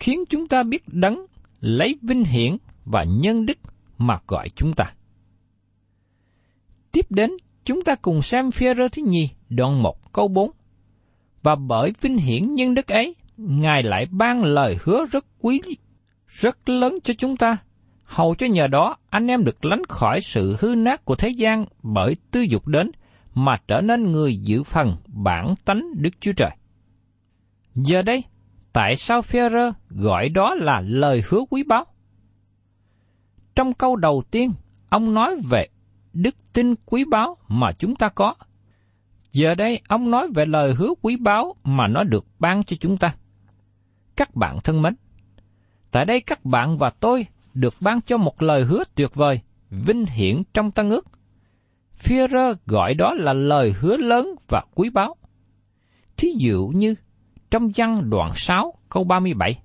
khiến 0.00 0.24
chúng 0.28 0.46
ta 0.46 0.62
biết 0.62 0.82
đấng 0.86 1.26
lấy 1.60 1.98
vinh 2.02 2.24
hiển 2.24 2.56
và 2.84 3.04
nhân 3.04 3.46
đức 3.46 3.58
mà 3.98 4.18
gọi 4.26 4.48
chúng 4.56 4.72
ta. 4.72 4.92
Tiếp 6.92 7.06
đến, 7.10 7.30
chúng 7.64 7.82
ta 7.82 7.94
cùng 7.94 8.22
xem 8.22 8.48
Führer 8.48 8.88
thứ 8.88 9.02
nhì, 9.02 9.28
đoạn 9.48 9.82
1 9.82 10.12
câu 10.12 10.28
4. 10.28 10.50
Và 11.42 11.54
bởi 11.54 11.92
vinh 12.00 12.18
hiển 12.18 12.54
nhân 12.54 12.74
đức 12.74 12.88
ấy, 12.88 13.14
Ngài 13.36 13.82
lại 13.82 14.06
ban 14.10 14.44
lời 14.44 14.76
hứa 14.82 15.04
rất 15.04 15.26
quý, 15.38 15.60
rất 16.26 16.68
lớn 16.68 16.98
cho 17.04 17.14
chúng 17.18 17.36
ta, 17.36 17.56
hầu 18.04 18.34
cho 18.34 18.46
nhờ 18.46 18.66
đó 18.66 18.96
anh 19.10 19.26
em 19.26 19.44
được 19.44 19.64
lánh 19.64 19.82
khỏi 19.88 20.20
sự 20.20 20.56
hư 20.60 20.74
nát 20.74 21.04
của 21.04 21.14
thế 21.14 21.28
gian 21.28 21.64
bởi 21.82 22.16
tư 22.30 22.40
dục 22.40 22.66
đến, 22.66 22.90
mà 23.34 23.56
trở 23.68 23.80
nên 23.80 24.12
người 24.12 24.36
giữ 24.36 24.62
phần 24.62 24.96
bản 25.06 25.54
tánh 25.64 25.82
Đức 25.94 26.10
Chúa 26.20 26.32
Trời. 26.36 26.50
Giờ 27.74 28.02
đây, 28.02 28.24
tại 28.72 28.96
sao 28.96 29.20
Führer 29.20 29.72
gọi 29.88 30.28
đó 30.28 30.54
là 30.54 30.80
lời 30.80 31.22
hứa 31.28 31.40
quý 31.50 31.62
báu? 31.62 31.84
Trong 33.54 33.72
câu 33.72 33.96
đầu 33.96 34.22
tiên, 34.30 34.52
ông 34.88 35.14
nói 35.14 35.36
về 35.50 35.68
đức 36.16 36.34
tin 36.52 36.74
quý 36.86 37.04
báu 37.04 37.36
mà 37.48 37.72
chúng 37.72 37.96
ta 37.96 38.08
có. 38.08 38.34
Giờ 39.32 39.54
đây, 39.54 39.80
ông 39.88 40.10
nói 40.10 40.28
về 40.34 40.44
lời 40.46 40.74
hứa 40.74 40.90
quý 41.02 41.16
báu 41.16 41.54
mà 41.64 41.88
nó 41.88 42.04
được 42.04 42.26
ban 42.38 42.64
cho 42.64 42.76
chúng 42.80 42.96
ta. 42.96 43.14
Các 44.16 44.34
bạn 44.34 44.58
thân 44.64 44.82
mến, 44.82 44.94
tại 45.90 46.04
đây 46.04 46.20
các 46.20 46.44
bạn 46.44 46.78
và 46.78 46.90
tôi 47.00 47.26
được 47.54 47.74
ban 47.80 48.00
cho 48.00 48.16
một 48.16 48.42
lời 48.42 48.64
hứa 48.64 48.82
tuyệt 48.94 49.14
vời, 49.14 49.40
vinh 49.70 50.06
hiển 50.06 50.42
trong 50.54 50.70
tân 50.70 50.88
ước. 50.88 51.06
Führer 52.02 52.54
gọi 52.66 52.94
đó 52.94 53.14
là 53.14 53.32
lời 53.32 53.74
hứa 53.80 53.96
lớn 53.96 54.34
và 54.48 54.64
quý 54.74 54.90
báu. 54.90 55.16
Thí 56.16 56.28
dụ 56.38 56.66
như 56.74 56.94
trong 57.50 57.70
văn 57.76 58.10
đoạn 58.10 58.32
6 58.34 58.74
câu 58.88 59.04
37, 59.04 59.58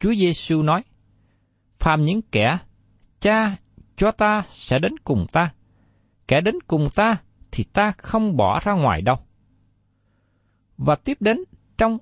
Chúa 0.00 0.14
Giêsu 0.14 0.62
nói: 0.62 0.82
Phàm 1.78 2.04
những 2.04 2.22
kẻ 2.22 2.58
cha 3.20 3.56
cho 3.96 4.10
ta 4.10 4.42
sẽ 4.50 4.78
đến 4.78 4.92
cùng 5.04 5.26
ta, 5.32 5.52
kẻ 6.30 6.40
đến 6.40 6.54
cùng 6.66 6.88
ta 6.94 7.16
thì 7.52 7.64
ta 7.64 7.92
không 7.98 8.36
bỏ 8.36 8.60
ra 8.64 8.72
ngoài 8.72 9.02
đâu. 9.02 9.16
Và 10.78 10.94
tiếp 10.94 11.16
đến 11.20 11.38
trong 11.78 11.98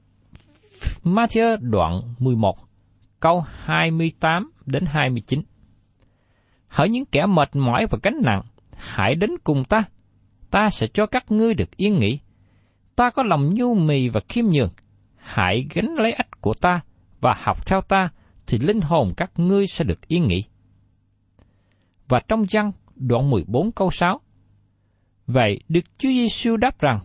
Matthew 1.02 1.56
đoạn 1.60 2.14
11, 2.18 2.58
câu 3.20 3.44
28 3.64 4.50
đến 4.66 4.84
29. 4.86 5.42
Hỡi 6.68 6.88
những 6.88 7.04
kẻ 7.04 7.26
mệt 7.26 7.56
mỏi 7.56 7.86
và 7.90 7.98
gánh 8.02 8.20
nặng, 8.24 8.42
hãy 8.76 9.14
đến 9.14 9.30
cùng 9.44 9.64
ta, 9.64 9.84
ta 10.50 10.70
sẽ 10.70 10.86
cho 10.86 11.06
các 11.06 11.30
ngươi 11.30 11.54
được 11.54 11.76
yên 11.76 11.98
nghỉ. 11.98 12.20
Ta 12.96 13.10
có 13.10 13.22
lòng 13.22 13.54
nhu 13.54 13.74
mì 13.74 14.08
và 14.08 14.20
khiêm 14.28 14.46
nhường, 14.46 14.70
hãy 15.16 15.66
gánh 15.74 15.94
lấy 15.94 16.12
ách 16.12 16.40
của 16.40 16.54
ta 16.54 16.80
và 17.20 17.34
học 17.38 17.66
theo 17.66 17.80
ta, 17.80 18.08
thì 18.46 18.58
linh 18.58 18.80
hồn 18.80 19.12
các 19.16 19.30
ngươi 19.36 19.66
sẽ 19.66 19.84
được 19.84 20.08
yên 20.08 20.26
nghỉ. 20.26 20.44
Và 22.08 22.20
trong 22.28 22.44
văn 22.52 22.72
đoạn 22.98 23.30
14 23.30 23.72
câu 23.72 23.90
6, 23.90 24.20
Vậy 25.26 25.60
Đức 25.68 25.80
Chúa 25.98 26.08
Giêsu 26.08 26.56
đáp 26.56 26.80
rằng, 26.80 27.00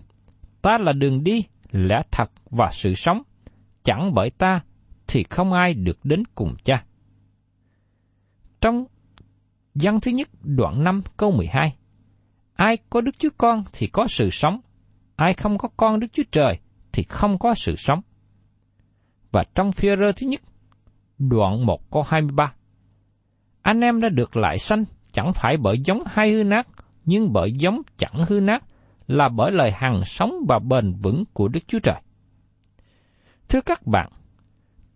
ta 0.62 0.78
là 0.78 0.94
đường 0.94 1.24
đi, 1.24 1.46
lẽ 1.72 2.02
thật 2.12 2.32
và 2.50 2.70
sự 2.72 2.94
sống, 2.94 3.22
chẳng 3.84 4.14
bởi 4.14 4.30
ta 4.30 4.62
thì 5.08 5.24
không 5.24 5.54
ai 5.54 5.74
được 5.74 6.00
đến 6.04 6.24
cùng 6.36 6.56
cha. 6.64 6.86
Trong 8.62 8.86
văn 9.76 10.00
thứ 10.02 10.12
nhất 10.12 10.30
đoạn 10.42 10.84
5 10.84 11.02
câu 11.18 11.32
12, 11.32 11.76
ai 12.54 12.78
có 12.90 13.02
Đức 13.02 13.20
Chúa 13.20 13.30
Con 13.38 13.64
thì 13.74 13.88
có 13.88 14.08
sự 14.08 14.30
sống, 14.30 14.60
ai 15.16 15.34
không 15.34 15.58
có 15.58 15.70
con 15.78 16.00
Đức 16.00 16.08
Chúa 16.14 16.24
Trời 16.32 16.60
thì 16.92 17.04
không 17.04 17.40
có 17.40 17.54
sự 17.54 17.76
sống. 17.76 18.02
Và 19.32 19.44
trong 19.56 19.72
phía 19.72 19.96
rơ 19.96 20.12
thứ 20.12 20.28
nhất, 20.28 20.42
đoạn 21.18 21.66
1 21.66 21.92
câu 21.92 22.04
23, 22.08 22.54
anh 23.62 23.82
em 23.82 24.02
đã 24.02 24.10
được 24.10 24.38
lại 24.38 24.58
sanh 24.58 24.86
chẳng 25.14 25.34
phải 25.34 25.58
bởi 25.58 25.80
giống 25.86 26.00
hay 26.06 26.32
hư 26.32 26.44
nát, 26.44 26.68
nhưng 27.06 27.34
bởi 27.34 27.52
giống 27.52 27.82
chẳng 27.98 28.26
hư 28.28 28.40
nát, 28.40 28.64
là 29.08 29.30
bởi 29.30 29.52
lời 29.52 29.72
hằng 29.72 30.06
sống 30.06 30.46
và 30.50 30.60
bền 30.60 30.94
vững 30.94 31.24
của 31.34 31.48
Đức 31.48 31.60
Chúa 31.68 31.80
Trời. 31.80 32.02
Thưa 33.50 33.62
các 33.62 33.88
bạn, 33.88 34.10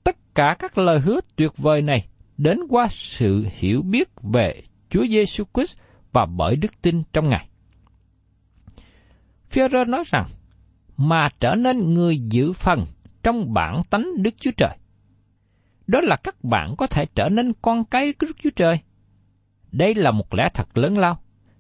tất 0.04 0.18
cả 0.36 0.56
các 0.60 0.78
lời 0.78 1.00
hứa 1.00 1.20
tuyệt 1.36 1.52
vời 1.58 1.82
này 1.82 2.08
đến 2.38 2.60
qua 2.70 2.88
sự 2.90 3.46
hiểu 3.52 3.82
biết 3.82 4.10
về 4.34 4.62
Chúa 4.90 5.06
Giêsu 5.08 5.44
Christ 5.54 5.78
và 6.14 6.26
bởi 6.26 6.56
đức 6.56 6.82
tin 6.82 7.04
trong 7.14 7.30
Ngài. 7.30 7.50
Führer 9.52 9.90
nói 9.90 10.04
rằng, 10.08 10.26
mà 10.98 11.30
trở 11.40 11.56
nên 11.56 11.94
người 11.94 12.20
giữ 12.20 12.54
phần 12.54 12.86
trong 13.24 13.54
bản 13.54 13.82
tánh 13.90 14.24
Đức 14.24 14.34
Chúa 14.40 14.52
Trời. 14.58 14.78
Đó 15.88 16.02
là 16.02 16.16
các 16.16 16.44
bạn 16.44 16.76
có 16.78 16.88
thể 16.88 17.06
trở 17.16 17.30
nên 17.30 17.54
con 17.62 17.86
cái 17.86 18.14
của 18.14 18.28
Đức 18.28 18.38
Chúa 18.44 18.50
Trời. 18.56 18.80
Đây 19.78 19.96
là 19.96 20.12
một 20.12 20.34
lẽ 20.34 20.48
thật 20.54 20.78
lớn 20.78 20.98
lao. 20.98 21.18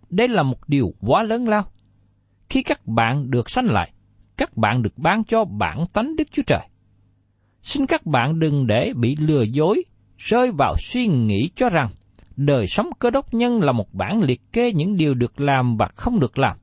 Đây 0.10 0.28
là 0.28 0.44
một 0.44 0.70
điều 0.70 0.94
quá 1.00 1.24
lớn 1.24 1.48
lao. 1.48 1.64
Khi 2.50 2.64
các 2.64 2.88
bạn 2.88 3.32
được 3.32 3.50
sanh 3.50 3.66
lại, 3.66 3.92
các 4.38 4.58
bạn 4.58 4.82
được 4.82 4.98
ban 4.98 5.24
cho 5.24 5.46
bản 5.46 5.86
tánh 5.94 6.16
Đức 6.16 6.24
Chúa 6.32 6.44
Trời. 6.48 6.68
Xin 7.62 7.86
các 7.86 8.06
bạn 8.06 8.40
đừng 8.40 8.68
để 8.68 8.94
bị 8.96 9.16
lừa 9.16 9.42
dối, 9.42 9.84
rơi 10.18 10.52
vào 10.52 10.74
suy 10.80 11.08
nghĩ 11.08 11.50
cho 11.56 11.70
rằng 11.70 11.90
đời 12.36 12.68
sống 12.68 12.90
cơ 13.00 13.10
đốc 13.10 13.34
nhân 13.34 13.62
là 13.62 13.72
một 13.72 13.94
bản 13.94 14.22
liệt 14.24 14.42
kê 14.54 14.74
những 14.74 14.96
điều 14.96 15.14
được 15.14 15.40
làm 15.40 15.78
và 15.78 15.88
không 15.96 16.20
được 16.20 16.38
làm. 16.38 16.58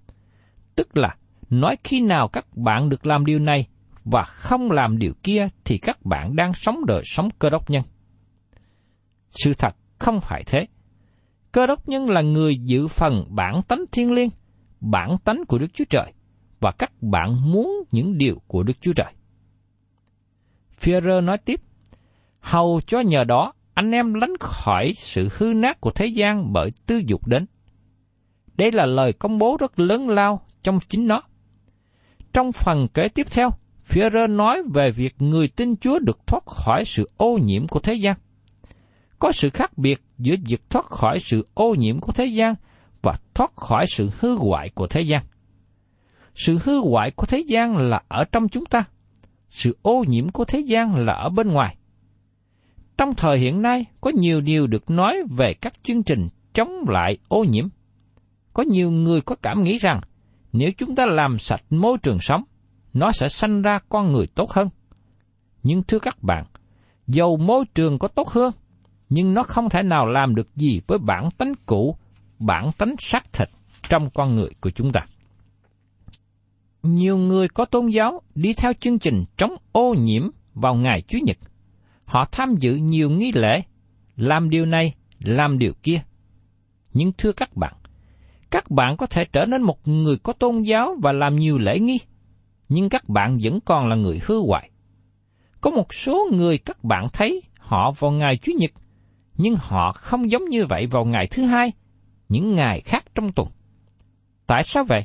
Tức 0.76 0.96
là, 0.96 1.16
nói 1.50 1.76
khi 1.84 2.00
nào 2.00 2.28
các 2.28 2.56
bạn 2.56 2.88
được 2.88 3.06
làm 3.06 3.24
điều 3.24 3.38
này 3.38 3.66
và 4.04 4.22
không 4.22 4.70
làm 4.70 4.98
điều 4.98 5.12
kia 5.22 5.48
thì 5.64 5.78
các 5.78 6.04
bạn 6.04 6.36
đang 6.36 6.54
sống 6.54 6.86
đời 6.86 7.02
sống 7.04 7.28
cơ 7.38 7.50
đốc 7.50 7.70
nhân. 7.70 7.82
Sự 9.30 9.54
thật 9.54 9.76
không 9.98 10.20
phải 10.20 10.44
thế. 10.46 10.66
Cơ 11.54 11.66
đốc 11.66 11.88
nhân 11.88 12.10
là 12.10 12.20
người 12.20 12.56
giữ 12.56 12.88
phần 12.88 13.24
bản 13.28 13.62
tánh 13.68 13.84
thiên 13.92 14.12
liêng, 14.12 14.30
bản 14.80 15.16
tánh 15.24 15.44
của 15.48 15.58
Đức 15.58 15.66
Chúa 15.74 15.84
Trời, 15.90 16.12
và 16.60 16.70
các 16.78 17.02
bạn 17.02 17.52
muốn 17.52 17.84
những 17.90 18.18
điều 18.18 18.38
của 18.46 18.62
Đức 18.62 18.72
Chúa 18.80 18.92
Trời. 18.92 19.12
Führer 20.80 21.24
nói 21.24 21.38
tiếp, 21.38 21.60
hầu 22.40 22.80
cho 22.86 23.00
nhờ 23.00 23.24
đó 23.24 23.52
anh 23.74 23.90
em 23.90 24.14
lánh 24.14 24.36
khỏi 24.40 24.92
sự 24.96 25.28
hư 25.36 25.52
nát 25.56 25.80
của 25.80 25.90
thế 25.90 26.06
gian 26.06 26.52
bởi 26.52 26.70
tư 26.86 27.02
dục 27.06 27.26
đến. 27.26 27.46
Đây 28.56 28.72
là 28.72 28.86
lời 28.86 29.12
công 29.12 29.38
bố 29.38 29.56
rất 29.60 29.78
lớn 29.78 30.08
lao 30.08 30.46
trong 30.62 30.78
chính 30.88 31.06
nó. 31.06 31.22
Trong 32.32 32.52
phần 32.52 32.88
kế 32.94 33.08
tiếp 33.08 33.26
theo, 33.30 33.50
Führer 33.88 34.36
nói 34.36 34.62
về 34.74 34.90
việc 34.90 35.14
người 35.18 35.48
tin 35.48 35.76
Chúa 35.76 35.98
được 35.98 36.26
thoát 36.26 36.46
khỏi 36.46 36.84
sự 36.84 37.10
ô 37.16 37.38
nhiễm 37.42 37.68
của 37.68 37.80
thế 37.80 37.94
gian. 37.94 38.16
Có 39.18 39.32
sự 39.32 39.50
khác 39.50 39.78
biệt 39.78 40.03
giữa 40.18 40.34
việc 40.46 40.70
thoát 40.70 40.84
khỏi 40.84 41.18
sự 41.20 41.46
ô 41.54 41.74
nhiễm 41.74 42.00
của 42.00 42.12
thế 42.12 42.24
gian 42.26 42.54
và 43.02 43.14
thoát 43.34 43.56
khỏi 43.56 43.84
sự 43.88 44.10
hư 44.20 44.34
hoại 44.34 44.70
của 44.70 44.86
thế 44.86 45.00
gian. 45.00 45.22
Sự 46.34 46.58
hư 46.64 46.80
hoại 46.80 47.10
của 47.10 47.26
thế 47.26 47.44
gian 47.46 47.76
là 47.76 48.02
ở 48.08 48.24
trong 48.24 48.48
chúng 48.48 48.66
ta, 48.66 48.84
sự 49.50 49.76
ô 49.82 50.04
nhiễm 50.08 50.28
của 50.28 50.44
thế 50.44 50.60
gian 50.60 50.94
là 51.06 51.12
ở 51.12 51.28
bên 51.28 51.48
ngoài. 51.48 51.76
Trong 52.98 53.14
thời 53.14 53.38
hiện 53.38 53.62
nay, 53.62 53.84
có 54.00 54.10
nhiều 54.14 54.40
điều 54.40 54.66
được 54.66 54.90
nói 54.90 55.22
về 55.36 55.54
các 55.54 55.72
chương 55.82 56.02
trình 56.02 56.28
chống 56.52 56.84
lại 56.88 57.18
ô 57.28 57.44
nhiễm. 57.44 57.68
Có 58.52 58.62
nhiều 58.62 58.90
người 58.90 59.20
có 59.20 59.36
cảm 59.42 59.64
nghĩ 59.64 59.78
rằng, 59.78 60.00
nếu 60.52 60.70
chúng 60.78 60.94
ta 60.94 61.06
làm 61.06 61.38
sạch 61.38 61.62
môi 61.70 61.98
trường 62.02 62.18
sống, 62.20 62.44
nó 62.92 63.12
sẽ 63.12 63.28
sanh 63.28 63.62
ra 63.62 63.78
con 63.88 64.12
người 64.12 64.26
tốt 64.26 64.50
hơn. 64.50 64.68
Nhưng 65.62 65.82
thưa 65.82 65.98
các 65.98 66.22
bạn, 66.22 66.44
dầu 67.06 67.36
môi 67.36 67.64
trường 67.74 67.98
có 67.98 68.08
tốt 68.08 68.28
hơn, 68.28 68.52
nhưng 69.08 69.34
nó 69.34 69.42
không 69.42 69.68
thể 69.68 69.82
nào 69.82 70.06
làm 70.06 70.34
được 70.34 70.56
gì 70.56 70.80
với 70.86 70.98
bản 70.98 71.28
tánh 71.38 71.52
cũ, 71.66 71.96
bản 72.38 72.70
tánh 72.78 72.94
xác 72.98 73.32
thịt 73.32 73.48
trong 73.88 74.10
con 74.10 74.36
người 74.36 74.50
của 74.60 74.70
chúng 74.70 74.92
ta. 74.92 75.00
Nhiều 76.82 77.18
người 77.18 77.48
có 77.48 77.64
tôn 77.64 77.86
giáo 77.86 78.22
đi 78.34 78.54
theo 78.54 78.72
chương 78.72 78.98
trình 78.98 79.24
chống 79.36 79.56
ô 79.72 79.94
nhiễm 79.98 80.22
vào 80.54 80.74
ngày 80.74 81.02
Chúa 81.08 81.18
nhật. 81.26 81.36
Họ 82.04 82.24
tham 82.32 82.54
dự 82.58 82.74
nhiều 82.74 83.10
nghi 83.10 83.32
lễ, 83.34 83.62
làm 84.16 84.50
điều 84.50 84.66
này, 84.66 84.94
làm 85.20 85.58
điều 85.58 85.72
kia. 85.82 86.00
Nhưng 86.92 87.12
thưa 87.18 87.32
các 87.32 87.56
bạn, 87.56 87.74
các 88.50 88.70
bạn 88.70 88.96
có 88.96 89.06
thể 89.06 89.24
trở 89.32 89.44
nên 89.44 89.62
một 89.62 89.88
người 89.88 90.16
có 90.16 90.32
tôn 90.32 90.62
giáo 90.62 90.96
và 91.02 91.12
làm 91.12 91.36
nhiều 91.36 91.58
lễ 91.58 91.78
nghi, 91.78 91.98
nhưng 92.68 92.88
các 92.88 93.08
bạn 93.08 93.38
vẫn 93.42 93.60
còn 93.60 93.88
là 93.88 93.96
người 93.96 94.20
hư 94.26 94.40
hoại. 94.40 94.70
Có 95.60 95.70
một 95.70 95.94
số 95.94 96.28
người 96.32 96.58
các 96.58 96.84
bạn 96.84 97.08
thấy 97.12 97.42
họ 97.58 97.92
vào 97.98 98.10
ngày 98.10 98.36
Chúa 98.36 98.52
nhật, 98.58 98.70
nhưng 99.36 99.54
họ 99.58 99.92
không 99.92 100.30
giống 100.30 100.44
như 100.44 100.66
vậy 100.66 100.86
vào 100.86 101.04
ngày 101.04 101.26
thứ 101.30 101.42
hai, 101.42 101.72
những 102.28 102.54
ngày 102.54 102.80
khác 102.80 103.04
trong 103.14 103.32
tuần. 103.32 103.48
Tại 104.46 104.62
sao 104.62 104.84
vậy? 104.84 105.04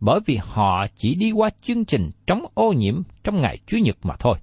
Bởi 0.00 0.20
vì 0.26 0.38
họ 0.42 0.86
chỉ 0.94 1.14
đi 1.14 1.32
qua 1.32 1.50
chương 1.62 1.84
trình 1.84 2.10
chống 2.26 2.44
ô 2.54 2.72
nhiễm 2.72 3.02
trong 3.24 3.40
ngày 3.40 3.58
Chủ 3.66 3.76
nhật 3.76 3.96
mà 4.02 4.16
thôi. 4.18 4.38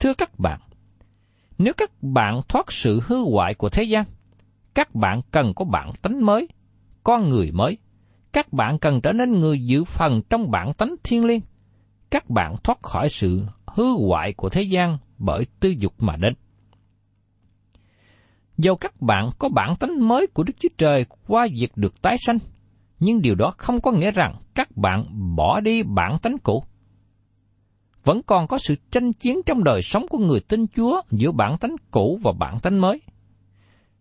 Thưa 0.00 0.14
các 0.14 0.38
bạn, 0.38 0.60
nếu 1.58 1.72
các 1.76 2.02
bạn 2.02 2.40
thoát 2.48 2.72
sự 2.72 3.00
hư 3.06 3.16
hoại 3.16 3.54
của 3.54 3.68
thế 3.68 3.82
gian, 3.82 4.04
các 4.74 4.94
bạn 4.94 5.20
cần 5.30 5.54
có 5.54 5.64
bản 5.64 5.92
tánh 6.02 6.26
mới, 6.26 6.48
con 7.04 7.30
người 7.30 7.50
mới. 7.52 7.78
Các 8.32 8.52
bạn 8.52 8.78
cần 8.78 9.00
trở 9.00 9.12
nên 9.12 9.40
người 9.40 9.64
giữ 9.64 9.84
phần 9.84 10.22
trong 10.30 10.50
bản 10.50 10.72
tánh 10.72 10.94
thiên 11.04 11.24
liêng. 11.24 11.40
Các 12.10 12.30
bạn 12.30 12.54
thoát 12.64 12.82
khỏi 12.82 13.08
sự 13.08 13.44
hư 13.66 13.84
hoại 14.08 14.32
của 14.32 14.48
thế 14.48 14.62
gian 14.62 14.98
bởi 15.18 15.46
tư 15.60 15.68
dục 15.78 15.94
mà 15.98 16.16
đến 16.16 16.34
dù 18.62 18.74
các 18.74 19.00
bạn 19.00 19.30
có 19.38 19.48
bản 19.48 19.76
tánh 19.76 20.08
mới 20.08 20.26
của 20.26 20.42
Đức 20.42 20.52
Chúa 20.60 20.68
Trời 20.78 21.06
qua 21.26 21.48
việc 21.58 21.72
được 21.76 22.02
tái 22.02 22.16
sanh, 22.26 22.38
nhưng 23.00 23.22
điều 23.22 23.34
đó 23.34 23.52
không 23.56 23.80
có 23.80 23.92
nghĩa 23.92 24.10
rằng 24.10 24.34
các 24.54 24.76
bạn 24.76 25.04
bỏ 25.36 25.60
đi 25.60 25.82
bản 25.82 26.18
tánh 26.22 26.38
cũ. 26.38 26.64
Vẫn 28.04 28.22
còn 28.22 28.46
có 28.46 28.58
sự 28.58 28.74
tranh 28.90 29.12
chiến 29.12 29.40
trong 29.46 29.64
đời 29.64 29.82
sống 29.82 30.08
của 30.08 30.18
người 30.18 30.40
tin 30.40 30.66
Chúa 30.76 31.00
giữa 31.10 31.32
bản 31.32 31.58
tánh 31.58 31.76
cũ 31.90 32.20
và 32.22 32.32
bản 32.38 32.60
tánh 32.60 32.80
mới. 32.80 33.00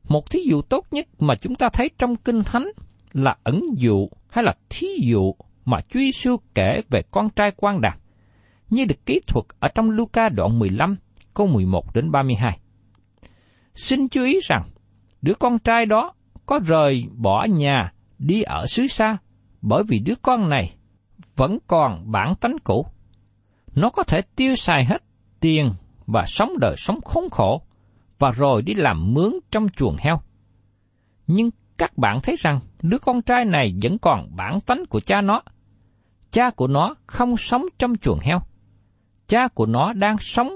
Một 0.10 0.30
thí 0.30 0.39
dụ 0.50 0.62
tốt 0.62 0.86
nhất 0.91 1.08
mà 1.19 1.36
chúng 1.36 1.56
ta 1.56 1.69
thấy 1.69 1.89
trong 1.98 2.15
Kinh 2.15 2.43
Thánh 2.43 2.67
là 3.13 3.38
ẩn 3.43 3.62
dụ 3.78 4.10
hay 4.30 4.43
là 4.43 4.56
thí 4.69 4.88
dụ 5.02 5.34
mà 5.65 5.82
Chúa 5.82 6.00
Giêsu 6.00 6.38
kể 6.56 6.82
về 6.89 7.02
con 7.12 7.30
trai 7.30 7.52
quan 7.58 7.82
đạt, 7.82 8.00
như 8.69 8.86
được 8.86 9.06
kỹ 9.06 9.19
thuật 9.28 9.45
ở 9.60 9.67
trong 9.67 9.89
Luca 9.89 10.30
đoạn 10.30 10.60
15, 10.60 10.95
câu 11.34 11.48
11 11.48 11.95
đến 11.95 12.12
32. 12.12 12.60
Xin 13.80 14.08
chú 14.08 14.24
ý 14.24 14.39
rằng, 14.44 14.63
đứa 15.22 15.34
con 15.34 15.60
trai 15.60 15.86
đó 15.86 16.13
có 16.46 16.60
rời 16.65 17.06
bỏ 17.15 17.46
nhà 17.50 17.92
đi 18.18 18.42
ở 18.42 18.65
xứ 18.68 18.88
xa, 18.88 19.18
bởi 19.62 19.84
vì 19.88 20.00
đứa 20.00 20.13
con 20.22 20.50
này 20.50 20.76
vẫn 21.36 21.58
còn 21.68 22.12
bản 22.12 22.36
tánh 22.36 22.56
cũ. 22.63 22.86
Nó 23.76 23.89
có 23.89 24.04
thể 24.04 24.22
tiêu 24.36 24.56
xài 24.56 24.86
hết 24.86 25.04
tiền 25.39 25.74
và 26.08 26.26
sống 26.28 26.52
đời 26.60 26.76
sống 26.78 27.02
khốn 27.02 27.30
khổ, 27.30 27.62
và 28.20 28.32
rồi 28.32 28.62
đi 28.62 28.74
làm 28.74 29.13
mướn 29.13 29.34
trong 29.52 29.70
chuồng 29.70 29.96
heo. 30.00 30.22
Nhưng 31.28 31.50
các 31.78 31.98
bạn 31.98 32.20
thấy 32.24 32.36
rằng 32.39 32.60
đứa 32.82 32.98
con 32.98 33.22
trai 33.22 33.46
này 33.46 33.74
vẫn 33.84 33.98
còn 33.98 34.36
bản 34.36 34.62
tánh 34.62 34.86
của 34.89 35.00
cha 35.00 35.22
nó. 35.22 35.42
Cha 36.32 36.50
của 36.50 36.68
nó 36.68 36.96
không 37.08 37.38
sống 37.38 37.65
trong 37.78 37.98
chuồng 37.98 38.20
heo. 38.20 38.39
Cha 39.28 39.48
của 39.48 39.65
nó 39.65 39.94
đang 39.94 40.18
sống 40.18 40.56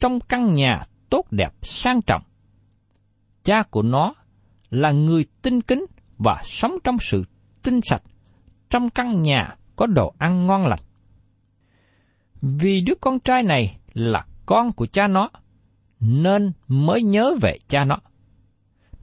trong 0.00 0.20
căn 0.20 0.54
nhà 0.54 0.82
tốt 1.10 1.26
đẹp 1.30 1.52
sang 1.62 2.02
trọng. 2.02 2.22
Cha 3.44 3.62
của 3.62 3.82
nó 3.82 4.14
là 4.70 4.92
người 4.92 5.24
tinh 5.42 5.62
kính 5.62 5.86
và 6.18 6.40
sống 6.44 6.78
trong 6.84 6.98
sự 6.98 7.24
tinh 7.62 7.80
sạch, 7.82 8.02
trong 8.70 8.90
căn 8.90 9.22
nhà 9.22 9.56
có 9.76 9.86
đồ 9.86 10.14
ăn 10.18 10.46
ngon 10.46 10.66
lành. 10.66 10.80
Vì 12.42 12.80
đứa 12.80 12.94
con 13.00 13.20
trai 13.20 13.42
này 13.42 13.78
là 13.94 14.26
con 14.46 14.72
của 14.72 14.86
cha 14.86 15.06
nó, 15.06 15.30
nên 16.00 16.52
mới 16.68 17.02
nhớ 17.02 17.34
về 17.42 17.58
cha 17.68 17.84
nó. 17.84 17.96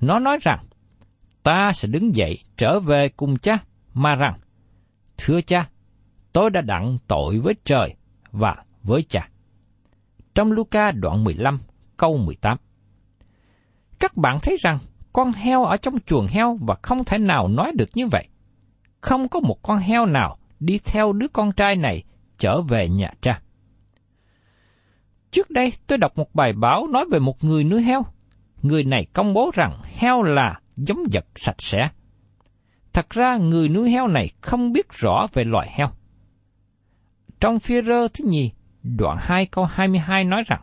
Nó 0.02 0.19
nói 0.19 0.38
rằng, 0.41 0.65
ta 1.43 1.71
sẽ 1.73 1.88
đứng 1.88 2.15
dậy 2.15 2.39
trở 2.58 2.80
về 2.80 3.10
cùng 3.10 3.38
cha, 3.38 3.58
mà 3.93 4.15
rằng, 4.15 4.39
thưa 5.17 5.41
cha, 5.41 5.69
tôi 6.34 6.49
đã 6.49 6.62
đặng 6.62 6.97
tội 7.08 7.39
với 7.39 7.54
trời 7.65 7.95
và 8.32 8.63
với 8.84 9.04
cha. 9.10 9.30
Trong 10.36 10.52
Luca 10.52 10.91
đoạn 10.91 11.23
15, 11.23 11.60
câu 11.97 12.17
18. 12.17 12.58
Các 14.00 14.18
bạn 14.18 14.40
thấy 14.42 14.58
rằng 14.60 14.78
con 15.14 15.32
heo 15.32 15.66
ở 15.66 15.78
trong 15.78 16.00
chuồng 16.06 16.28
heo 16.28 16.58
và 16.68 16.76
không 16.82 17.04
thể 17.06 17.18
nào 17.18 17.48
nói 17.48 17.72
được 17.76 17.90
như 17.94 18.08
vậy. 18.08 18.28
Không 19.02 19.28
có 19.28 19.40
một 19.40 19.58
con 19.64 19.78
heo 19.78 20.06
nào 20.06 20.38
đi 20.60 20.80
theo 20.86 21.14
đứa 21.14 21.28
con 21.28 21.52
trai 21.52 21.76
này 21.76 22.04
trở 22.38 22.62
về 22.62 22.90
nhà 22.90 23.14
cha. 23.22 23.42
Trước 25.32 25.50
đây 25.50 25.74
tôi 25.88 25.98
đọc 25.98 26.18
một 26.18 26.36
bài 26.36 26.54
báo 26.54 26.88
nói 26.88 27.06
về 27.12 27.20
một 27.20 27.44
người 27.44 27.64
nuôi 27.64 27.84
heo. 27.84 28.06
Người 28.62 28.84
này 28.84 29.06
công 29.14 29.34
bố 29.34 29.52
rằng 29.54 29.82
heo 29.98 30.24
là 30.24 30.60
giống 30.78 31.04
vật 31.12 31.26
sạch 31.36 31.62
sẽ. 31.62 31.90
Thật 32.94 33.10
ra 33.10 33.38
người 33.38 33.70
nuôi 33.70 33.92
heo 33.92 34.08
này 34.08 34.30
không 34.42 34.72
biết 34.72 34.94
rõ 34.94 35.28
về 35.34 35.44
loài 35.44 35.70
heo. 35.72 35.90
Trong 37.40 37.60
phía 37.60 37.82
rơ 37.82 38.08
thứ 38.08 38.26
nhì, 38.28 38.52
đoạn 38.84 39.18
2 39.20 39.46
câu 39.46 39.66
22 39.66 40.24
nói 40.24 40.44
rằng, 40.48 40.62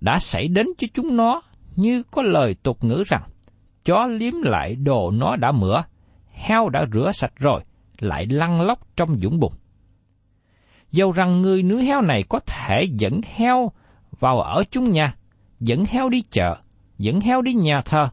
đã 0.00 0.18
xảy 0.18 0.48
đến 0.48 0.66
cho 0.78 0.86
chúng 0.94 1.16
nó 1.16 1.42
như 1.78 2.02
có 2.02 2.22
lời 2.22 2.56
tục 2.62 2.84
ngữ 2.84 3.04
rằng, 3.06 3.22
chó 3.84 4.06
liếm 4.06 4.34
lại 4.42 4.74
đồ 4.76 5.10
nó 5.10 5.36
đã 5.36 5.52
mửa, 5.52 5.82
heo 6.30 6.68
đã 6.68 6.86
rửa 6.92 7.10
sạch 7.14 7.32
rồi, 7.36 7.64
lại 7.98 8.26
lăn 8.26 8.60
lóc 8.60 8.96
trong 8.96 9.20
dũng 9.20 9.40
bùn. 9.40 9.52
Dầu 10.92 11.12
rằng 11.12 11.42
người 11.42 11.62
nuôi 11.62 11.84
heo 11.84 12.00
này 12.00 12.22
có 12.28 12.40
thể 12.46 12.84
dẫn 12.84 13.20
heo 13.36 13.72
vào 14.20 14.40
ở 14.40 14.62
chung 14.70 14.90
nhà, 14.90 15.14
dẫn 15.60 15.84
heo 15.84 16.08
đi 16.08 16.22
chợ, 16.30 16.56
dẫn 16.98 17.20
heo 17.20 17.42
đi 17.42 17.54
nhà 17.54 17.82
thờ, 17.84 18.08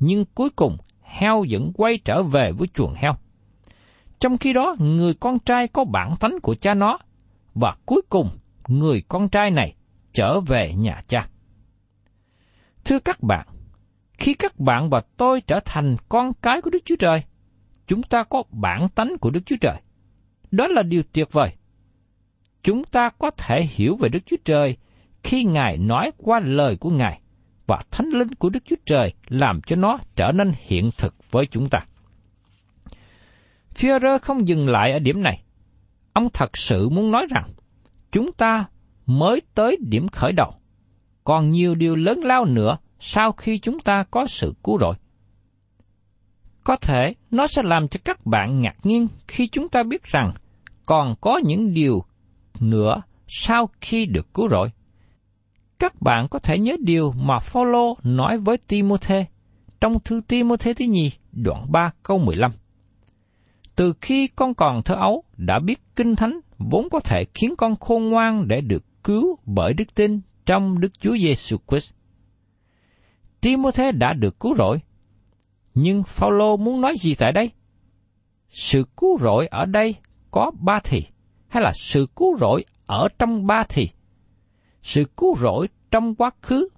nhưng 0.00 0.24
cuối 0.34 0.50
cùng 0.50 0.76
heo 1.02 1.44
vẫn 1.50 1.72
quay 1.74 1.98
trở 2.04 2.22
về 2.22 2.52
với 2.52 2.68
chuồng 2.68 2.94
heo. 2.94 3.12
Trong 4.20 4.38
khi 4.38 4.52
đó, 4.52 4.76
người 4.78 5.14
con 5.14 5.38
trai 5.38 5.68
có 5.68 5.84
bản 5.84 6.14
tánh 6.20 6.40
của 6.42 6.54
cha 6.54 6.74
nó, 6.74 6.98
và 7.54 7.76
cuối 7.86 8.02
cùng 8.08 8.28
người 8.68 9.02
con 9.08 9.28
trai 9.28 9.50
này 9.50 9.74
trở 10.12 10.40
về 10.40 10.74
nhà 10.74 11.02
cha. 11.08 11.28
Thưa 12.88 12.98
các 12.98 13.22
bạn, 13.22 13.46
khi 14.18 14.34
các 14.34 14.58
bạn 14.58 14.90
và 14.90 15.02
tôi 15.16 15.40
trở 15.40 15.60
thành 15.64 15.96
con 16.08 16.32
cái 16.42 16.62
của 16.62 16.70
Đức 16.70 16.78
Chúa 16.84 16.96
Trời, 16.96 17.22
chúng 17.86 18.02
ta 18.02 18.24
có 18.24 18.42
bản 18.50 18.88
tánh 18.88 19.18
của 19.20 19.30
Đức 19.30 19.40
Chúa 19.46 19.56
Trời. 19.60 19.76
Đó 20.50 20.66
là 20.68 20.82
điều 20.82 21.02
tuyệt 21.12 21.32
vời. 21.32 21.56
chúng 22.62 22.84
ta 22.84 23.10
có 23.10 23.30
thể 23.30 23.64
hiểu 23.70 23.96
về 23.96 24.08
Đức 24.08 24.18
Chúa 24.26 24.36
Trời 24.44 24.76
khi 25.22 25.44
Ngài 25.44 25.76
nói 25.76 26.10
qua 26.16 26.40
lời 26.40 26.76
của 26.76 26.90
Ngài 26.90 27.20
và 27.66 27.80
thánh 27.90 28.06
linh 28.06 28.34
của 28.34 28.50
Đức 28.50 28.62
Chúa 28.64 28.76
Trời 28.86 29.12
làm 29.28 29.60
cho 29.66 29.76
nó 29.76 29.98
trở 30.16 30.32
nên 30.32 30.52
hiện 30.66 30.90
thực 30.98 31.30
với 31.30 31.46
chúng 31.46 31.68
ta. 31.68 31.86
Führer 33.74 34.18
không 34.18 34.48
dừng 34.48 34.68
lại 34.68 34.92
ở 34.92 34.98
điểm 34.98 35.22
này. 35.22 35.42
Ông 36.12 36.28
thật 36.32 36.56
sự 36.56 36.88
muốn 36.88 37.10
nói 37.10 37.26
rằng, 37.30 37.44
chúng 38.12 38.32
ta 38.32 38.64
mới 39.06 39.42
tới 39.54 39.76
điểm 39.80 40.08
khởi 40.08 40.32
đầu. 40.32 40.54
Còn 41.28 41.50
nhiều 41.50 41.74
điều 41.74 41.96
lớn 41.96 42.20
lao 42.24 42.44
nữa 42.44 42.78
sau 42.98 43.32
khi 43.32 43.58
chúng 43.58 43.80
ta 43.80 44.04
có 44.10 44.26
sự 44.26 44.54
cứu 44.64 44.78
rỗi. 44.80 44.94
Có 46.64 46.76
thể 46.76 47.14
nó 47.30 47.46
sẽ 47.46 47.62
làm 47.62 47.88
cho 47.88 48.00
các 48.04 48.26
bạn 48.26 48.60
ngạc 48.60 48.76
nhiên 48.82 49.08
khi 49.28 49.48
chúng 49.48 49.68
ta 49.68 49.82
biết 49.82 50.02
rằng 50.02 50.32
còn 50.86 51.14
có 51.20 51.40
những 51.44 51.74
điều 51.74 52.04
nữa 52.60 53.02
sau 53.26 53.68
khi 53.80 54.06
được 54.06 54.34
cứu 54.34 54.48
rỗi. 54.48 54.70
Các 55.78 56.02
bạn 56.02 56.28
có 56.28 56.38
thể 56.38 56.58
nhớ 56.58 56.76
điều 56.80 57.12
mà 57.12 57.38
Phaolô 57.38 57.96
nói 58.02 58.38
với 58.38 58.56
Timôthê 58.56 59.26
trong 59.80 60.00
thư 60.00 60.20
Timôthê 60.28 60.74
thứ 60.74 60.84
nhì, 60.84 61.10
đoạn 61.32 61.72
3 61.72 61.90
câu 62.02 62.18
15. 62.18 62.52
Từ 63.76 63.92
khi 64.00 64.28
con 64.28 64.54
còn 64.54 64.82
thơ 64.82 64.94
ấu, 64.94 65.24
đã 65.36 65.58
biết 65.58 65.80
kinh 65.96 66.16
thánh 66.16 66.40
vốn 66.58 66.88
có 66.90 67.00
thể 67.00 67.24
khiến 67.34 67.54
con 67.58 67.76
khôn 67.76 68.04
ngoan 68.04 68.48
để 68.48 68.60
được 68.60 68.84
cứu 69.04 69.38
bởi 69.46 69.74
đức 69.74 69.94
tin 69.94 70.20
trong 70.48 70.80
Đức 70.80 71.00
Chúa 71.00 71.16
Giêsu 71.16 71.56
Christ. 71.68 71.92
Timothy 73.40 73.92
đã 73.92 74.12
được 74.12 74.40
cứu 74.40 74.54
rỗi, 74.54 74.80
nhưng 75.74 76.02
Phaolô 76.02 76.56
muốn 76.56 76.80
nói 76.80 76.94
gì 77.00 77.14
tại 77.14 77.32
đây? 77.32 77.50
Sự 78.50 78.84
cứu 78.96 79.18
rỗi 79.20 79.46
ở 79.46 79.64
đây 79.64 79.94
có 80.30 80.50
ba 80.60 80.80
thì, 80.84 81.02
hay 81.48 81.62
là 81.62 81.72
sự 81.74 82.06
cứu 82.16 82.36
rỗi 82.40 82.64
ở 82.86 83.08
trong 83.18 83.46
ba 83.46 83.64
thì? 83.68 83.88
Sự 84.82 85.04
cứu 85.16 85.36
rỗi 85.36 85.68
trong 85.90 86.14
quá 86.14 86.30
khứ, 86.42 86.68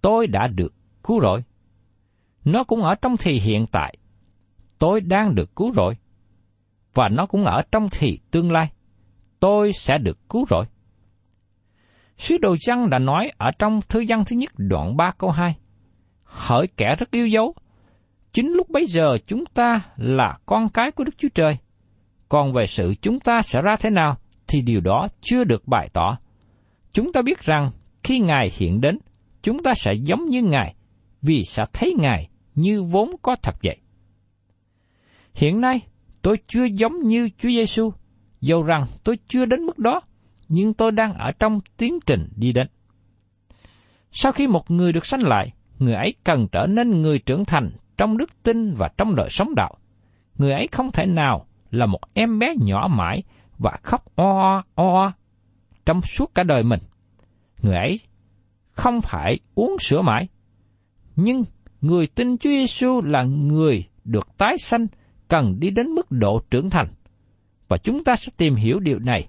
tôi 0.00 0.26
đã 0.26 0.48
được 0.48 0.74
cứu 1.04 1.20
rỗi. 1.20 1.42
Nó 2.44 2.64
cũng 2.64 2.82
ở 2.82 2.94
trong 2.94 3.16
thì 3.16 3.40
hiện 3.40 3.66
tại, 3.72 3.96
tôi 4.78 5.00
đang 5.00 5.34
được 5.34 5.56
cứu 5.56 5.72
rỗi. 5.72 5.96
Và 6.94 7.08
nó 7.08 7.26
cũng 7.26 7.44
ở 7.44 7.62
trong 7.72 7.88
thì 7.92 8.18
tương 8.30 8.52
lai, 8.52 8.72
tôi 9.40 9.72
sẽ 9.72 9.98
được 9.98 10.28
cứu 10.28 10.46
rỗi. 10.50 10.64
Sứ 12.20 12.38
đồ 12.38 12.56
chăng 12.60 12.90
đã 12.90 12.98
nói 12.98 13.32
ở 13.38 13.50
trong 13.58 13.80
thư 13.88 14.04
văn 14.08 14.24
thứ 14.24 14.36
nhất 14.36 14.50
đoạn 14.56 14.96
3 14.96 15.12
câu 15.18 15.30
2. 15.30 15.56
Hỡi 16.24 16.66
kẻ 16.66 16.96
rất 16.98 17.10
yêu 17.10 17.26
dấu, 17.26 17.54
chính 18.32 18.52
lúc 18.52 18.70
bấy 18.70 18.86
giờ 18.86 19.18
chúng 19.26 19.44
ta 19.54 19.80
là 19.96 20.38
con 20.46 20.68
cái 20.68 20.90
của 20.90 21.04
Đức 21.04 21.18
Chúa 21.18 21.28
Trời. 21.34 21.56
Còn 22.28 22.52
về 22.52 22.66
sự 22.66 22.94
chúng 23.02 23.20
ta 23.20 23.42
sẽ 23.42 23.62
ra 23.62 23.76
thế 23.76 23.90
nào 23.90 24.16
thì 24.48 24.62
điều 24.62 24.80
đó 24.80 25.08
chưa 25.20 25.44
được 25.44 25.68
bày 25.68 25.88
tỏ. 25.92 26.18
Chúng 26.92 27.12
ta 27.12 27.22
biết 27.22 27.40
rằng 27.40 27.70
khi 28.02 28.18
Ngài 28.18 28.50
hiện 28.56 28.80
đến, 28.80 28.98
chúng 29.42 29.62
ta 29.62 29.74
sẽ 29.74 29.92
giống 29.94 30.28
như 30.28 30.42
Ngài, 30.42 30.74
vì 31.22 31.44
sẽ 31.44 31.64
thấy 31.72 31.94
Ngài 31.98 32.28
như 32.54 32.82
vốn 32.82 33.16
có 33.22 33.36
thật 33.42 33.54
vậy. 33.62 33.76
Hiện 35.34 35.60
nay, 35.60 35.80
tôi 36.22 36.36
chưa 36.46 36.64
giống 36.64 37.02
như 37.02 37.28
Chúa 37.38 37.48
Giêsu, 37.48 37.92
dầu 38.40 38.62
rằng 38.62 38.84
tôi 39.04 39.18
chưa 39.28 39.44
đến 39.44 39.62
mức 39.62 39.78
đó, 39.78 40.00
nhưng 40.50 40.74
tôi 40.74 40.92
đang 40.92 41.14
ở 41.14 41.32
trong 41.32 41.60
tiến 41.76 41.98
trình 42.06 42.28
đi 42.36 42.52
đến. 42.52 42.66
Sau 44.12 44.32
khi 44.32 44.46
một 44.46 44.70
người 44.70 44.92
được 44.92 45.06
sanh 45.06 45.22
lại, 45.22 45.52
người 45.78 45.94
ấy 45.94 46.14
cần 46.24 46.48
trở 46.52 46.66
nên 46.66 47.02
người 47.02 47.18
trưởng 47.18 47.44
thành 47.44 47.70
trong 47.96 48.16
đức 48.16 48.42
tin 48.42 48.74
và 48.74 48.88
trong 48.96 49.14
đời 49.16 49.30
sống 49.30 49.54
đạo. 49.54 49.74
Người 50.38 50.52
ấy 50.52 50.68
không 50.72 50.92
thể 50.92 51.06
nào 51.06 51.46
là 51.70 51.86
một 51.86 52.00
em 52.14 52.38
bé 52.38 52.54
nhỏ 52.60 52.88
mãi 52.90 53.22
và 53.58 53.78
khóc 53.82 54.04
o 54.14 54.62
o 54.74 54.84
o 54.84 55.12
trong 55.86 56.02
suốt 56.02 56.34
cả 56.34 56.42
đời 56.42 56.62
mình. 56.62 56.80
Người 57.62 57.76
ấy 57.76 58.00
không 58.70 59.00
phải 59.00 59.38
uống 59.54 59.76
sữa 59.78 60.02
mãi. 60.02 60.28
Nhưng 61.16 61.42
người 61.80 62.06
tin 62.06 62.38
Chúa 62.38 62.50
Giêsu 62.50 63.02
là 63.02 63.22
người 63.22 63.84
được 64.04 64.38
tái 64.38 64.58
sanh 64.58 64.86
cần 65.28 65.60
đi 65.60 65.70
đến 65.70 65.86
mức 65.86 66.06
độ 66.10 66.40
trưởng 66.50 66.70
thành. 66.70 66.88
Và 67.68 67.76
chúng 67.76 68.04
ta 68.04 68.16
sẽ 68.16 68.32
tìm 68.36 68.54
hiểu 68.54 68.78
điều 68.80 68.98
này 68.98 69.28